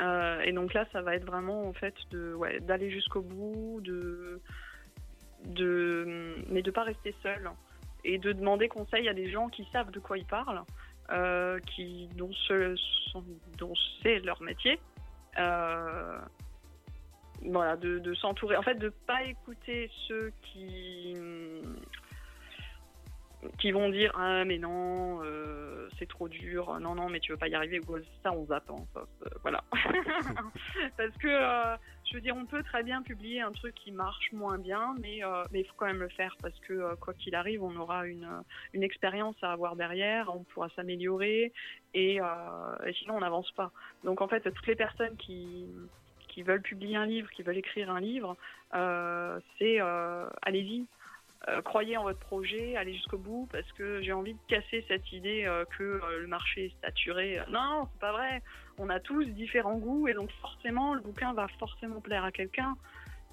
[0.00, 4.40] Et donc là, ça va être vraiment en fait de d'aller jusqu'au bout, de
[5.44, 7.50] de mais de pas rester seul
[8.04, 10.62] et de demander conseil à des gens qui savent de quoi ils parlent,
[11.10, 12.32] euh, qui dont
[14.02, 14.78] c'est leur métier.
[15.38, 16.18] Euh,
[17.44, 18.56] voilà, de, de s'entourer.
[18.56, 21.14] En fait, de pas écouter ceux qui
[23.58, 27.38] qui vont dire ah mais non euh, c'est trop dur non non mais tu veux
[27.38, 27.80] pas y arriver
[28.22, 28.84] ça on zappe hein,
[29.42, 29.62] voilà
[30.96, 31.76] parce que
[32.08, 35.24] je veux dire on peut très bien publier un truc qui marche moins bien mais
[35.24, 38.06] euh, il faut quand même le faire parce que euh, quoi qu'il arrive on aura
[38.06, 38.40] une euh,
[38.72, 41.52] une expérience à avoir derrière on pourra s'améliorer
[41.94, 42.20] et,
[42.98, 43.72] sinon on n'avance pas
[44.04, 45.66] donc en fait toutes les personnes qui
[46.38, 48.36] veulent publier un livre qui veulent écrire un livre
[49.58, 49.80] c'est
[50.42, 50.86] allez-y
[51.64, 55.48] croyez en votre projet, allez jusqu'au bout, parce que j'ai envie de casser cette idée
[55.78, 57.40] que le marché est saturé.
[57.48, 58.42] Non, c'est pas vrai.
[58.78, 62.76] On a tous différents goûts, et donc forcément, le bouquin va forcément plaire à quelqu'un,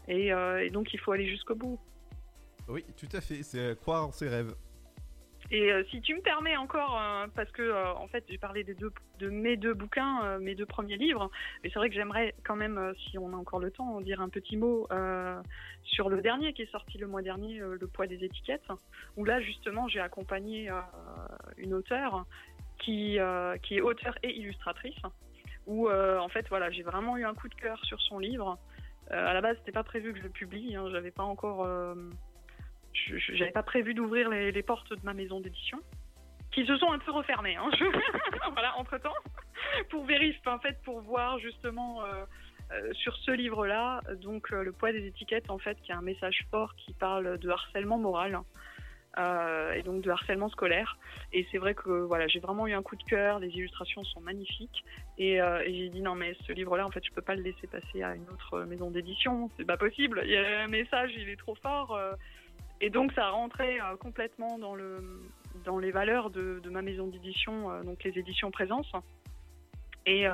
[0.08, 1.80] et, euh, et donc il faut aller jusqu'au bout.
[2.68, 4.56] Oui, tout à fait, c'est euh, croire en ses rêves.
[5.52, 8.64] Et euh, si tu me permets encore, euh, parce que euh, en fait j'ai parlé
[8.64, 11.30] des deux, de mes deux bouquins, mes deux premiers livres,
[11.64, 14.22] mais c'est vrai que j'aimerais quand même, si on a encore le temps, en dire
[14.22, 14.88] un petit mot
[15.84, 18.68] sur le dernier qui est sorti le mois dernier, Le poids des étiquettes,
[19.18, 20.70] où là justement j'ai accompagné
[21.58, 22.26] une auteure
[22.80, 23.20] qui,
[23.64, 25.00] qui est auteure et illustratrice,
[25.66, 28.58] où euh, en fait voilà j'ai vraiment eu un coup de cœur sur son livre.
[29.12, 31.66] Euh, à la base c'était pas prévu que je le publie, hein, j'avais pas encore
[31.66, 31.96] euh,
[33.34, 35.80] j'avais pas prévu d'ouvrir les, portes de ma maison d'édition,
[36.52, 37.58] qui se sont un peu refermées.
[37.58, 37.70] Hein,
[38.54, 39.14] voilà, entre temps,
[39.90, 42.06] pour vérifier, en fait, pour voir justement
[42.72, 46.02] euh, sur ce livre-là, donc euh, le poids des étiquettes, en fait, qui a un
[46.02, 48.40] message fort qui parle de harcèlement moral.
[49.18, 50.98] Euh, et donc de harcèlement scolaire.
[51.34, 53.40] Et c'est vrai que voilà, j'ai vraiment eu un coup de cœur.
[53.40, 54.84] Les illustrations sont magnifiques.
[55.18, 57.42] Et, euh, et j'ai dit non mais ce livre-là, en fait, je peux pas le
[57.42, 59.50] laisser passer à une autre maison d'édition.
[59.58, 60.22] C'est pas possible.
[60.26, 61.96] Il y a un message, il est trop fort.
[61.96, 62.14] euh,
[62.82, 65.22] et donc ça a rentré euh, complètement dans, le,
[65.64, 68.92] dans les valeurs de, de ma maison d'édition, donc les éditions Présence.
[70.06, 70.28] Et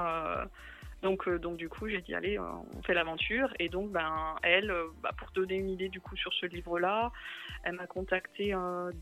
[1.02, 2.44] donc, euh, donc du coup j'ai dit allez, euh,
[2.78, 3.52] on fait l'aventure.
[3.60, 7.12] Et donc ben, elle, euh, bah, pour donner une idée du coup sur ce livre-là,
[7.64, 8.54] elle m'a contacté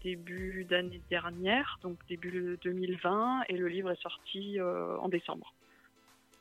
[0.01, 5.53] début d'année dernière, donc début 2020, et le livre est sorti en décembre.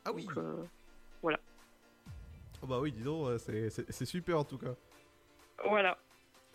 [0.05, 0.25] Ah oui.
[0.25, 0.43] Donc,
[1.21, 1.39] voilà.
[2.61, 4.75] Oh bah oui, dis donc, c'est super en tout cas.
[5.65, 5.97] Voilà.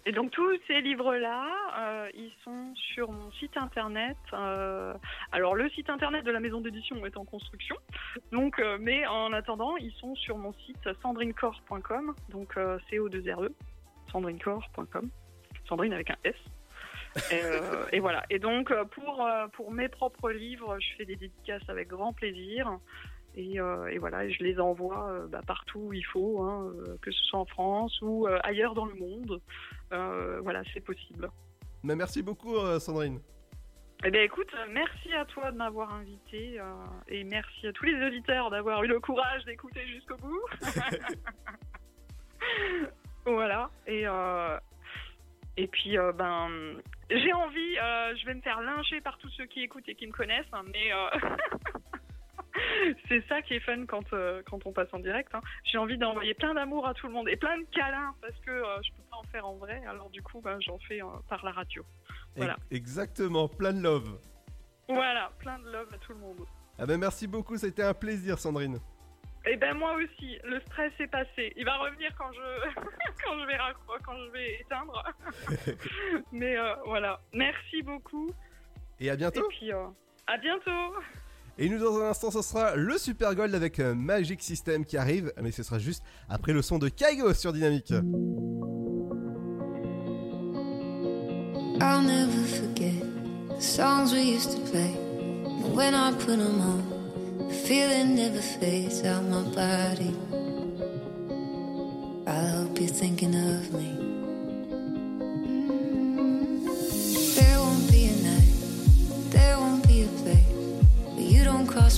[0.06, 1.47] Et donc tous ces livres-là,
[1.78, 4.16] euh, ils sont sur mon site internet.
[4.35, 4.93] euh,
[5.32, 7.76] alors le site internet de la maison d'édition est en construction,
[8.31, 13.48] donc euh, mais en attendant, ils sont sur mon site sandrinecore.com, donc euh, co2re,
[14.12, 15.09] sandrinecore.com,
[15.66, 16.36] Sandrine avec un S.
[17.31, 18.24] Et, et voilà.
[18.28, 22.78] Et donc pour pour mes propres livres, je fais des dédicaces avec grand plaisir.
[23.36, 26.97] Et, euh, et voilà, je les envoie euh, bah, partout où il faut, hein, euh,
[27.02, 29.40] que ce soit en France ou ailleurs dans le monde.
[29.90, 31.28] Voilà, c'est possible.
[31.82, 33.20] Mais merci beaucoup, Sandrine.
[34.05, 36.61] Eh bien, écoute, merci à toi de m'avoir invité
[37.09, 40.43] et merci à tous les auditeurs d'avoir eu le courage d'écouter jusqu'au bout.
[43.24, 43.70] voilà.
[43.86, 44.05] Et,
[45.56, 46.48] et puis, ben,
[47.09, 50.12] j'ai envie, je vais me faire lyncher par tous ceux qui écoutent et qui me
[50.12, 50.90] connaissent, hein, mais
[53.09, 55.35] c'est ça qui est fun quand, euh, quand on passe en direct.
[55.35, 55.41] hein.
[55.65, 58.51] J'ai envie d'envoyer plein d'amour à tout le monde et plein de câlins parce que
[58.51, 61.07] euh, je peux pas en faire en vrai, alors du coup, ben, j'en fais euh,
[61.28, 61.85] par la radio.
[62.36, 62.57] Voilà.
[62.70, 64.19] Exactement, plein de love.
[64.89, 66.41] Voilà, plein de love à tout le monde.
[66.78, 68.78] Ah ben merci beaucoup, ça a été un plaisir Sandrine.
[69.47, 71.53] Et ben moi aussi, le stress est passé.
[71.57, 72.81] Il va revenir quand je
[73.24, 75.05] quand je vais raccro- quand je vais éteindre.
[76.32, 78.31] Mais euh, voilà, merci beaucoup.
[79.01, 79.45] Et à bientôt.
[79.45, 79.70] Et puis
[80.27, 80.95] à bientôt.
[81.56, 84.97] Et nous dans un instant ce sera le Super Gold avec euh, Magic System qui
[84.97, 87.93] arrive, mais ce sera juste après le son de Kaigo sur Dynamique.
[91.81, 93.02] I'll never forget
[93.56, 94.94] the songs we used to play.
[95.44, 100.14] And when I put them on, the feeling never fades out my body.
[102.26, 104.03] I hope you're thinking of me.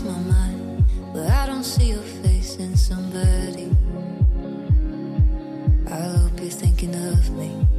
[0.05, 3.70] Where I don't see your face in somebody.
[5.90, 7.76] I hope you're thinking of me.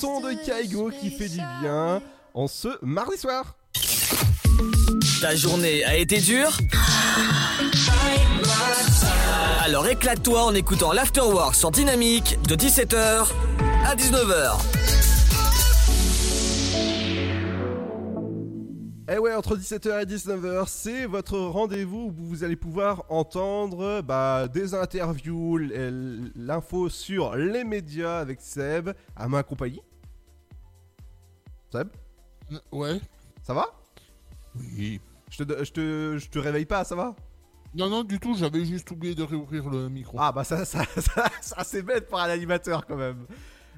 [0.00, 2.00] Son de Kaigo qui fait du bien
[2.32, 3.56] en ce mardi soir.
[5.20, 6.56] Ta journée a été dure
[9.62, 13.26] Alors éclate-toi en écoutant l'Afterwork sur Dynamique de 17h
[13.84, 14.56] à 19h.
[19.12, 24.48] Eh ouais, entre 17h et 19h, c'est votre rendez-vous où vous allez pouvoir entendre bah,
[24.48, 25.58] des interviews,
[26.36, 29.82] l'info sur les médias avec Seb, à ma compagnie.
[31.70, 31.88] Seb
[32.72, 33.00] Ouais.
[33.42, 33.66] Ça va?
[34.56, 35.00] Oui.
[35.30, 37.14] Je te, je te, je te réveille pas, ça va?
[37.74, 40.16] Non, non, du tout, j'avais juste oublié de réouvrir le micro.
[40.20, 43.26] Ah bah ça, ça, ça, ça, c'est bête pour un animateur quand même.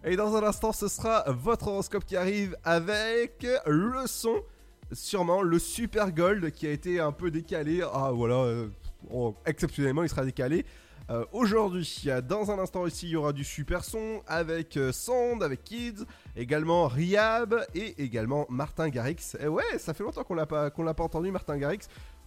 [0.05, 4.43] Et dans un instant, ce sera votre horoscope qui arrive avec le son,
[4.91, 7.83] sûrement le Super Gold qui a été un peu décalé.
[7.93, 8.69] Ah voilà, euh,
[9.11, 10.65] oh, exceptionnellement il sera décalé.
[11.13, 15.43] Euh, Aujourd'hui, dans un instant ici, il y aura du super son avec euh, Sand,
[15.43, 16.05] avec Kids,
[16.37, 19.37] également Riab et également Martin Garrix.
[19.39, 21.81] Et ouais, ça fait longtemps qu'on l'a pas, qu'on l'a pas entendu, Martin Garrix.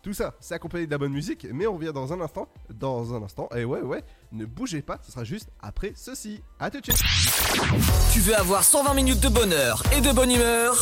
[0.03, 2.48] Tout ça, c'est accompagné de la bonne musique, mais on revient dans un instant.
[2.72, 6.44] Dans un instant, et ouais, ouais, ne bougez pas, ce sera juste après ceci.
[6.60, 7.02] À tout de suite.
[8.14, 10.76] Tu veux avoir 120 minutes de bonheur et de bonne humeur?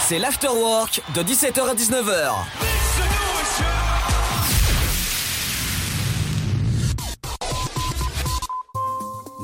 [0.00, 3.79] C'est l'afterwork de 17h à 19h.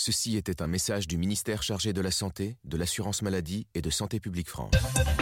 [0.00, 3.90] Ceci était un message du ministère chargé de la Santé, de l'Assurance Maladie et de
[3.90, 4.70] Santé Publique France.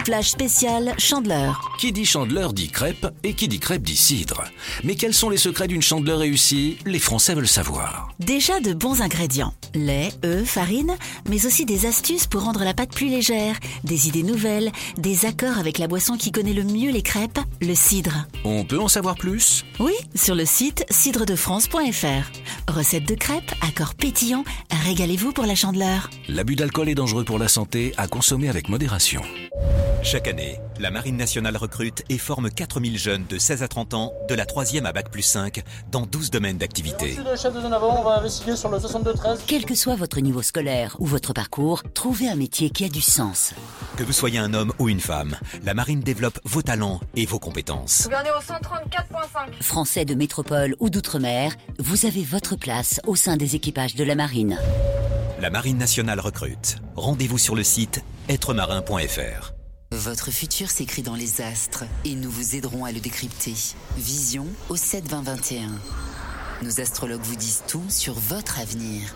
[0.05, 1.75] Flash spécial Chandeleur.
[1.79, 4.43] Qui dit chandeleur dit crêpe et qui dit crêpe dit cidre.
[4.83, 6.77] Mais quels sont les secrets d'une chandeleur réussie?
[6.85, 8.13] Les Français veulent savoir.
[8.19, 9.51] Déjà de bons ingrédients.
[9.73, 10.95] Lait, œufs, farine,
[11.27, 15.57] mais aussi des astuces pour rendre la pâte plus légère, des idées nouvelles, des accords
[15.57, 18.27] avec la boisson qui connaît le mieux les crêpes, le cidre.
[18.43, 19.65] On peut en savoir plus?
[19.79, 22.71] Oui, sur le site cidredefrance.fr.
[22.71, 26.09] Recette de crêpes, accords pétillants, régalez-vous pour la chandeleur.
[26.27, 29.21] L'abus d'alcool est dangereux pour la santé, à consommer avec modération.
[30.03, 34.13] Chaque année, la Marine nationale recrute et forme 4000 jeunes de 16 à 30 ans,
[34.29, 37.15] de la 3e à Bac plus 5, dans 12 domaines d'activité.
[37.17, 39.39] Merci le chef de zone avant, on va investiguer sur le 62-13.
[39.47, 43.01] Quel que soit votre niveau scolaire ou votre parcours, trouvez un métier qui a du
[43.01, 43.53] sens.
[43.97, 45.35] Que vous soyez un homme ou une femme,
[45.65, 48.03] la Marine développe vos talents et vos compétences.
[48.03, 49.61] Gouverneur au 134.5.
[49.61, 54.15] Français de métropole ou d'outre-mer, vous avez votre place au sein des équipages de la
[54.15, 54.56] marine.
[55.39, 56.77] La Marine nationale recrute.
[56.95, 59.53] Rendez-vous sur le site êtremarin.fr.
[59.91, 63.53] Votre futur s'écrit dans les astres et nous vous aiderons à le décrypter.
[63.97, 65.69] Vision au 7 20 21.
[66.63, 69.15] Nos astrologues vous disent tout sur votre avenir.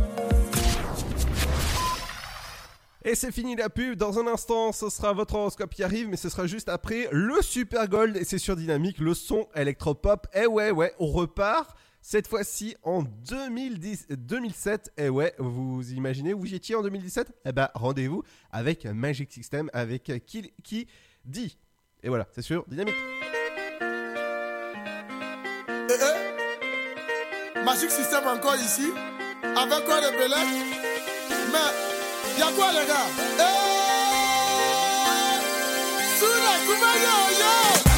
[3.03, 3.95] Et c'est fini la pub.
[3.95, 7.41] Dans un instant, ce sera votre horoscope qui arrive, mais ce sera juste après le
[7.41, 8.15] Super Gold.
[8.15, 10.27] Et c'est sur Dynamique, le son électropop.
[10.35, 11.75] Et ouais, ouais, on repart.
[12.03, 14.93] Cette fois-ci en 2010, 2007.
[14.97, 20.11] Et ouais, vous imaginez où j'étais en 2017 Eh ben, rendez-vous avec Magic System, avec
[20.25, 20.87] qui, qui
[21.25, 21.57] dit.
[22.03, 22.95] Et voilà, c'est sûr, Dynamique.
[25.89, 27.63] Eh, eh.
[27.63, 28.89] Magic System encore ici,
[29.43, 30.17] avec quoi de
[31.51, 31.90] Mais,
[32.39, 32.99] yakwalaga
[33.39, 33.71] eh
[36.19, 37.90] sura kubayo yo.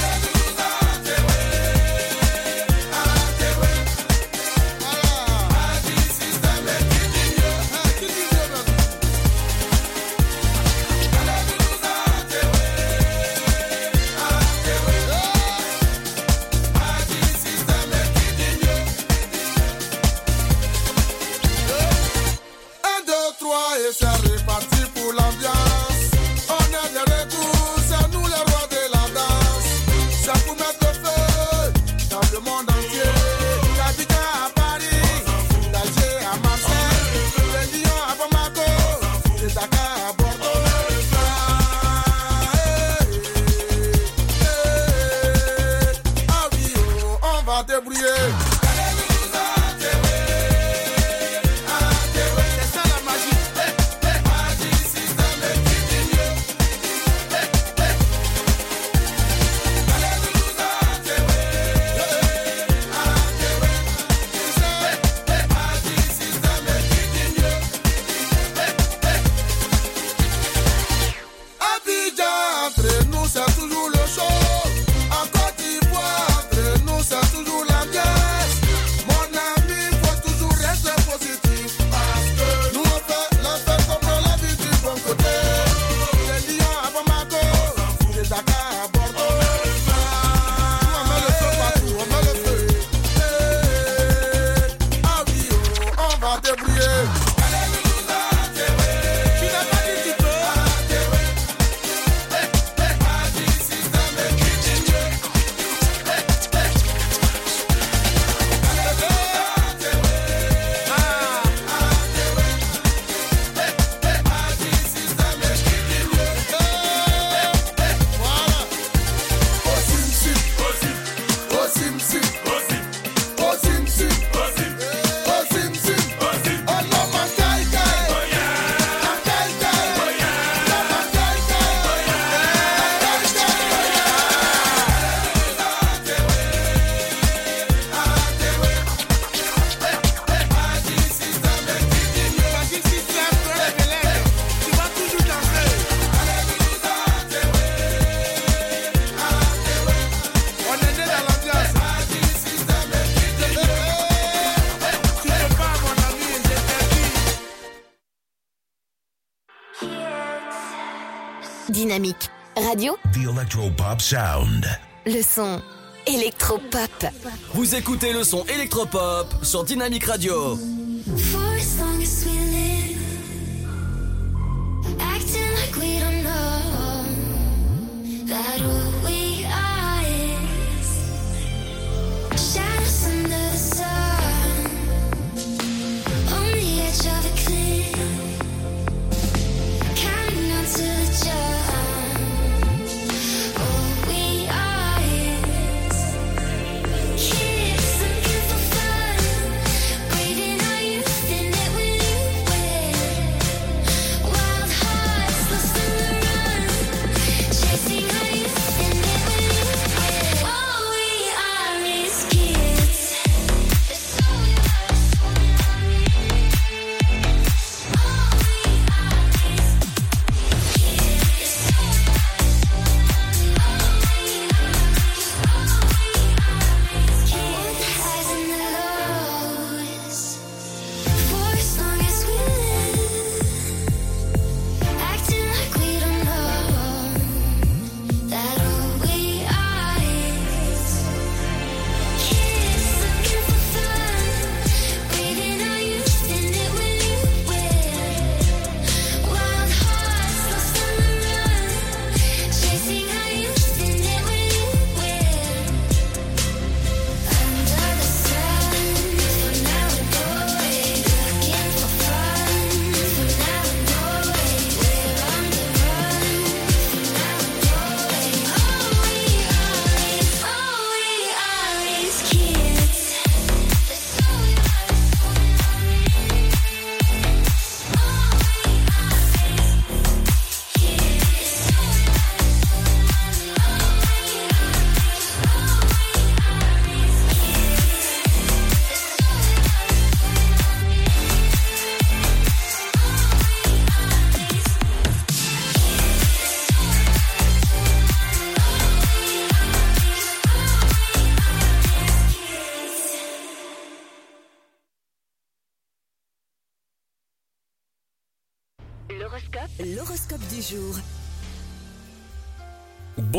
[163.43, 164.65] Electropop Sound.
[165.05, 165.61] Le son
[166.07, 167.05] Electropop.
[167.53, 170.57] Vous écoutez le son Electropop sur Dynamic Radio.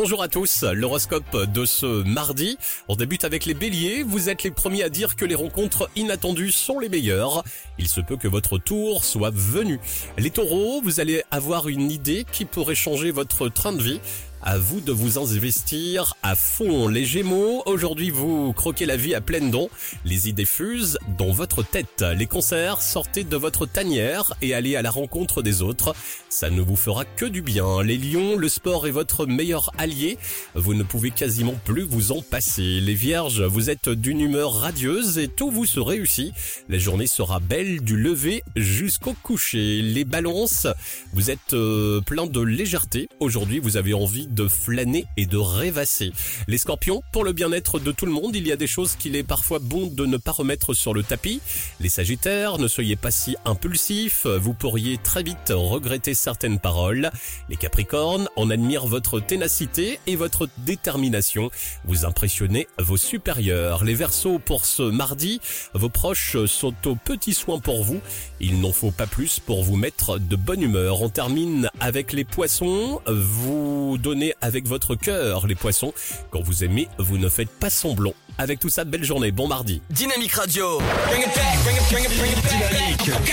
[0.04, 2.58] Bonjour à tous, l'horoscope de ce mardi.
[2.88, 6.50] On débute avec les béliers, vous êtes les premiers à dire que les rencontres inattendues
[6.50, 7.42] sont les meilleures
[7.78, 9.80] il se peut que votre tour soit venu.
[10.18, 14.00] Les taureaux, vous allez avoir une idée qui pourrait changer votre train de vie.
[14.46, 16.86] À vous de vous investir à fond.
[16.88, 19.70] Les Gémeaux, aujourd'hui vous croquez la vie à pleines dents.
[20.04, 22.04] Les idées fusent dans votre tête.
[22.14, 25.96] Les concerts, sortez de votre tanière et allez à la rencontre des autres.
[26.28, 27.82] Ça ne vous fera que du bien.
[27.82, 30.18] Les Lions, le sport est votre meilleur allié.
[30.54, 32.82] Vous ne pouvez quasiment plus vous en passer.
[32.82, 36.34] Les Vierges, vous êtes d'une humeur radieuse et tout vous se réussit.
[36.68, 39.80] La journée sera belle du lever jusqu'au coucher.
[39.82, 40.66] Les balances,
[41.12, 43.08] vous êtes euh, plein de légèreté.
[43.20, 46.12] Aujourd'hui, vous avez envie de flâner et de rêvasser.
[46.46, 49.16] Les scorpions, pour le bien-être de tout le monde, il y a des choses qu'il
[49.16, 51.40] est parfois bon de ne pas remettre sur le tapis.
[51.80, 54.26] Les sagittaires, ne soyez pas si impulsifs.
[54.26, 57.10] Vous pourriez très vite regretter certaines paroles.
[57.48, 61.50] Les capricornes, on admire votre ténacité et votre détermination.
[61.84, 63.84] Vous impressionnez vos supérieurs.
[63.84, 65.40] Les versos, pour ce mardi,
[65.72, 68.00] vos proches sont aux petits soins pour vous.
[68.40, 71.02] Il n'en faut pas plus pour vous mettre de bonne humeur.
[71.02, 73.00] On termine avec les poissons.
[73.06, 75.92] Vous donnez avec votre cœur les poissons.
[76.30, 78.14] Quand vous aimez, vous ne faites pas semblant.
[78.38, 79.80] Avec tout ça, belle journée, bon mardi.
[79.90, 80.78] Dynamique Radio.
[81.08, 83.08] Bring it back, bring it, bring it, bring it back.
[83.08, 83.24] Uh-huh.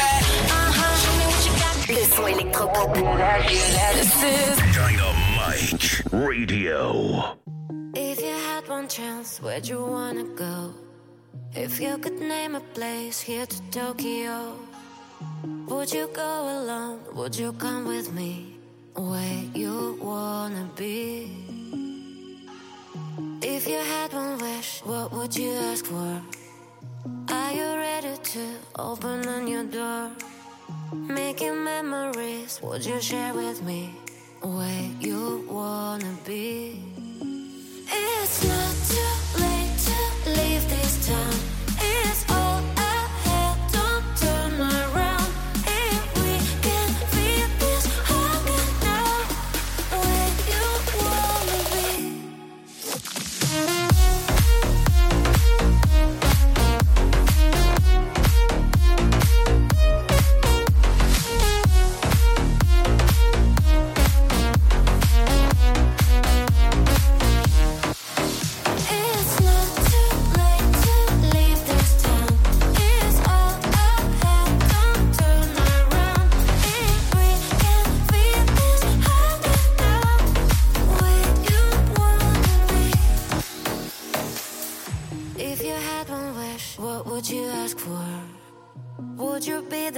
[1.42, 1.90] Dynamique.
[1.90, 2.94] Le son électropop.
[4.74, 7.24] Dynamite Radio.
[7.96, 10.91] If you had one chance, where'd you wanna go?
[11.54, 14.56] If you could name a place here to Tokyo,
[15.68, 17.00] would you go alone?
[17.14, 18.58] Would you come with me?
[18.96, 21.32] Where you wanna be?
[23.42, 26.22] If you had one wish, what would you ask for?
[27.30, 28.44] Are you ready to
[28.78, 30.12] open a new door?
[30.94, 33.96] Making memories, would you share with me?
[34.42, 36.82] Where you wanna be?
[37.88, 41.51] It's not too late to leave this town.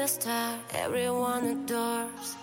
[0.04, 2.36] The star everyone adores?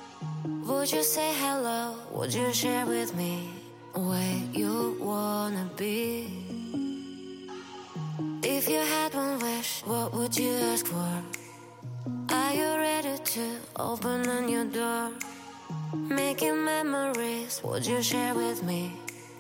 [0.66, 1.94] Would you say hello?
[2.10, 3.50] Would you share with me
[3.92, 6.00] where you wanna be?
[8.42, 11.12] If you had one wish, what would you ask for?
[12.30, 13.46] Are you ready to
[13.76, 15.10] open on your door?
[15.92, 18.82] Making memories, would you share with me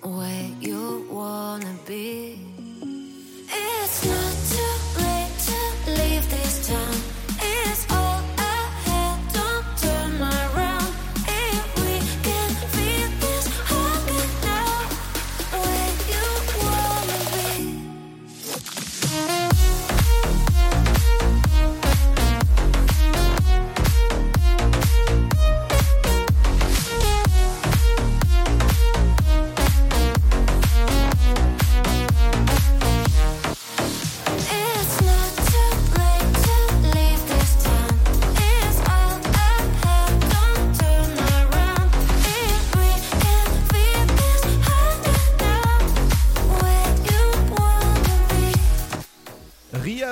[0.02, 2.38] where you wanna be?
[3.48, 5.58] It's not too late to
[5.98, 6.96] leave this town.
[7.42, 8.09] It's all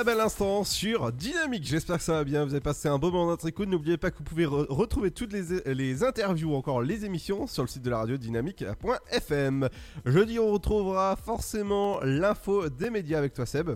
[0.07, 1.65] à l'instant sur Dynamique.
[1.65, 2.45] J'espère que ça va bien.
[2.45, 3.67] Vous avez passé un beau moment notre écoute.
[3.67, 7.47] N'oubliez pas que vous pouvez re- retrouver toutes les, les interviews ou encore les émissions
[7.47, 9.67] sur le site de la radio dynamique.fm.
[10.05, 13.71] Jeudi, on retrouvera forcément l'info des médias avec toi, Seb.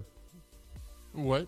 [1.14, 1.46] Ouais.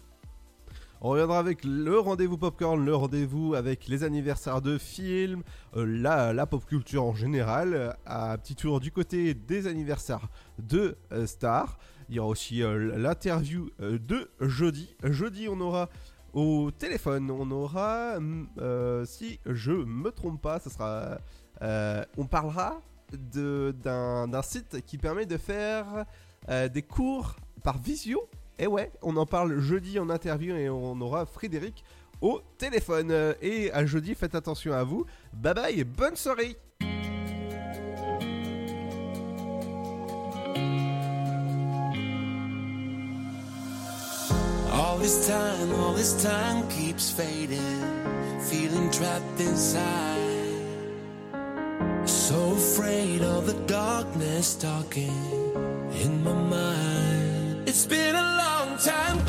[1.02, 5.44] On reviendra avec le rendez-vous popcorn, le rendez-vous avec les anniversaires de films,
[5.78, 10.28] euh, la, la pop culture en général, euh, un petit tour du côté des anniversaires
[10.60, 11.78] de euh, stars.
[12.10, 14.96] Il y aura aussi euh, l'interview euh, de jeudi.
[15.04, 15.90] Jeudi, on aura
[16.34, 21.18] au téléphone, on aura, hum, euh, si je me trompe pas, ça sera,
[22.18, 22.82] on parlera
[23.14, 26.06] d'un site qui permet de faire
[26.74, 28.28] des cours par visio.
[28.60, 31.84] Et ouais, on en parle jeudi en interview et on aura Frédéric
[32.22, 33.36] au téléphone.
[33.42, 35.06] Et à jeudi, faites attention à vous.
[35.34, 36.58] Bye bye et bonne soirée.
[44.96, 47.82] All this time, all this time keeps fading,
[48.50, 50.88] feeling trapped inside.
[52.06, 55.20] So afraid of the darkness talking
[56.02, 57.68] in my mind.
[57.68, 59.20] It's been a long time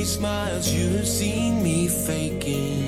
[0.00, 2.79] many smiles you've seen me faking.